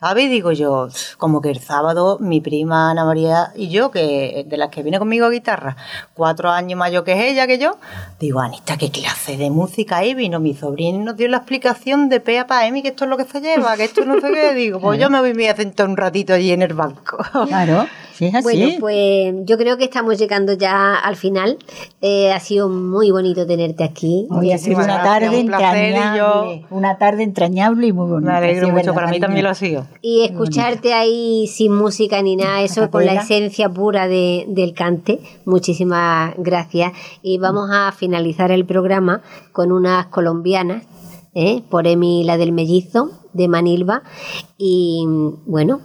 [0.03, 0.29] ¿Sabes?
[0.29, 4.67] Digo yo, como que el sábado mi prima Ana María y yo, que de las
[4.67, 5.77] que viene conmigo a guitarra,
[6.13, 7.77] cuatro años mayor que es ella, que yo,
[8.19, 10.13] digo, Anita, ¿qué clase de música hay?
[10.13, 13.09] Vino mi sobrino nos dio la explicación de pe a pa, Emi, que esto es
[13.11, 14.53] lo que se lleva, que esto no sé qué.
[14.53, 17.23] Digo, pues yo me voy a sentar un ratito allí en el banco.
[17.47, 18.43] Claro, sí es así.
[18.43, 21.57] Bueno, pues yo creo que estamos llegando ya al final.
[22.01, 24.27] Eh, ha sido muy bonito tenerte aquí.
[24.29, 26.65] Hoy ha sido una tarde un placer, y yo- entrañable.
[26.69, 28.31] Una tarde entrañable y muy bonita.
[28.31, 29.85] Me alegro sí, mucho, verdad, para mí también lo ha sido.
[30.01, 35.19] Y escucharte ahí sin música ni nada, eso con la esencia pura de- del cante.
[35.45, 36.91] Muchísimas gracias.
[37.21, 40.83] Y vamos a finalizar el programa con unas colombianas,
[41.33, 41.61] ¿eh?
[41.69, 44.03] por Emi, la del mellizo, de Manilva.
[44.57, 45.03] Y
[45.45, 45.81] bueno,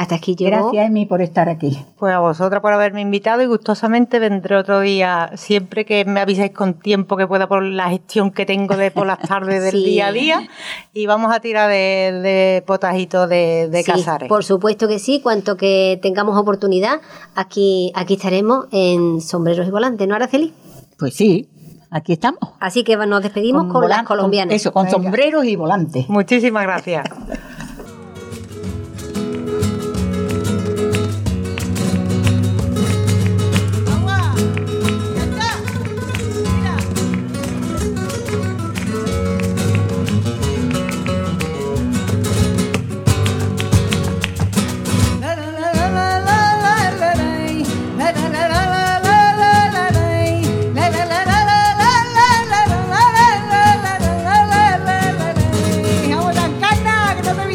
[0.00, 0.50] hasta aquí llegó.
[0.70, 1.78] Gracias, Emi, por estar aquí.
[1.98, 6.52] Pues a vosotras por haberme invitado y gustosamente vendré otro día, siempre que me aviséis
[6.52, 9.84] con tiempo que pueda por la gestión que tengo de por las tardes del Sí.
[9.84, 10.48] día a día.
[10.92, 14.28] Y vamos a tirar de, de potajito de, de Sí, casares.
[14.28, 17.00] por supuesto que sí, cuanto que tengamos oportunidad,
[17.34, 20.52] aquí, aquí estaremos en Sombreros y Volantes, ¿no, Araceli?
[20.98, 21.48] Pues sí,
[21.90, 22.40] aquí estamos.
[22.60, 24.54] Así que nos despedimos con, volan- las colombianas.
[24.54, 26.08] eso, con sombreros y volantes.
[26.08, 27.04] Muchísimas gracias.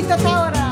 [0.07, 0.62] cantar, que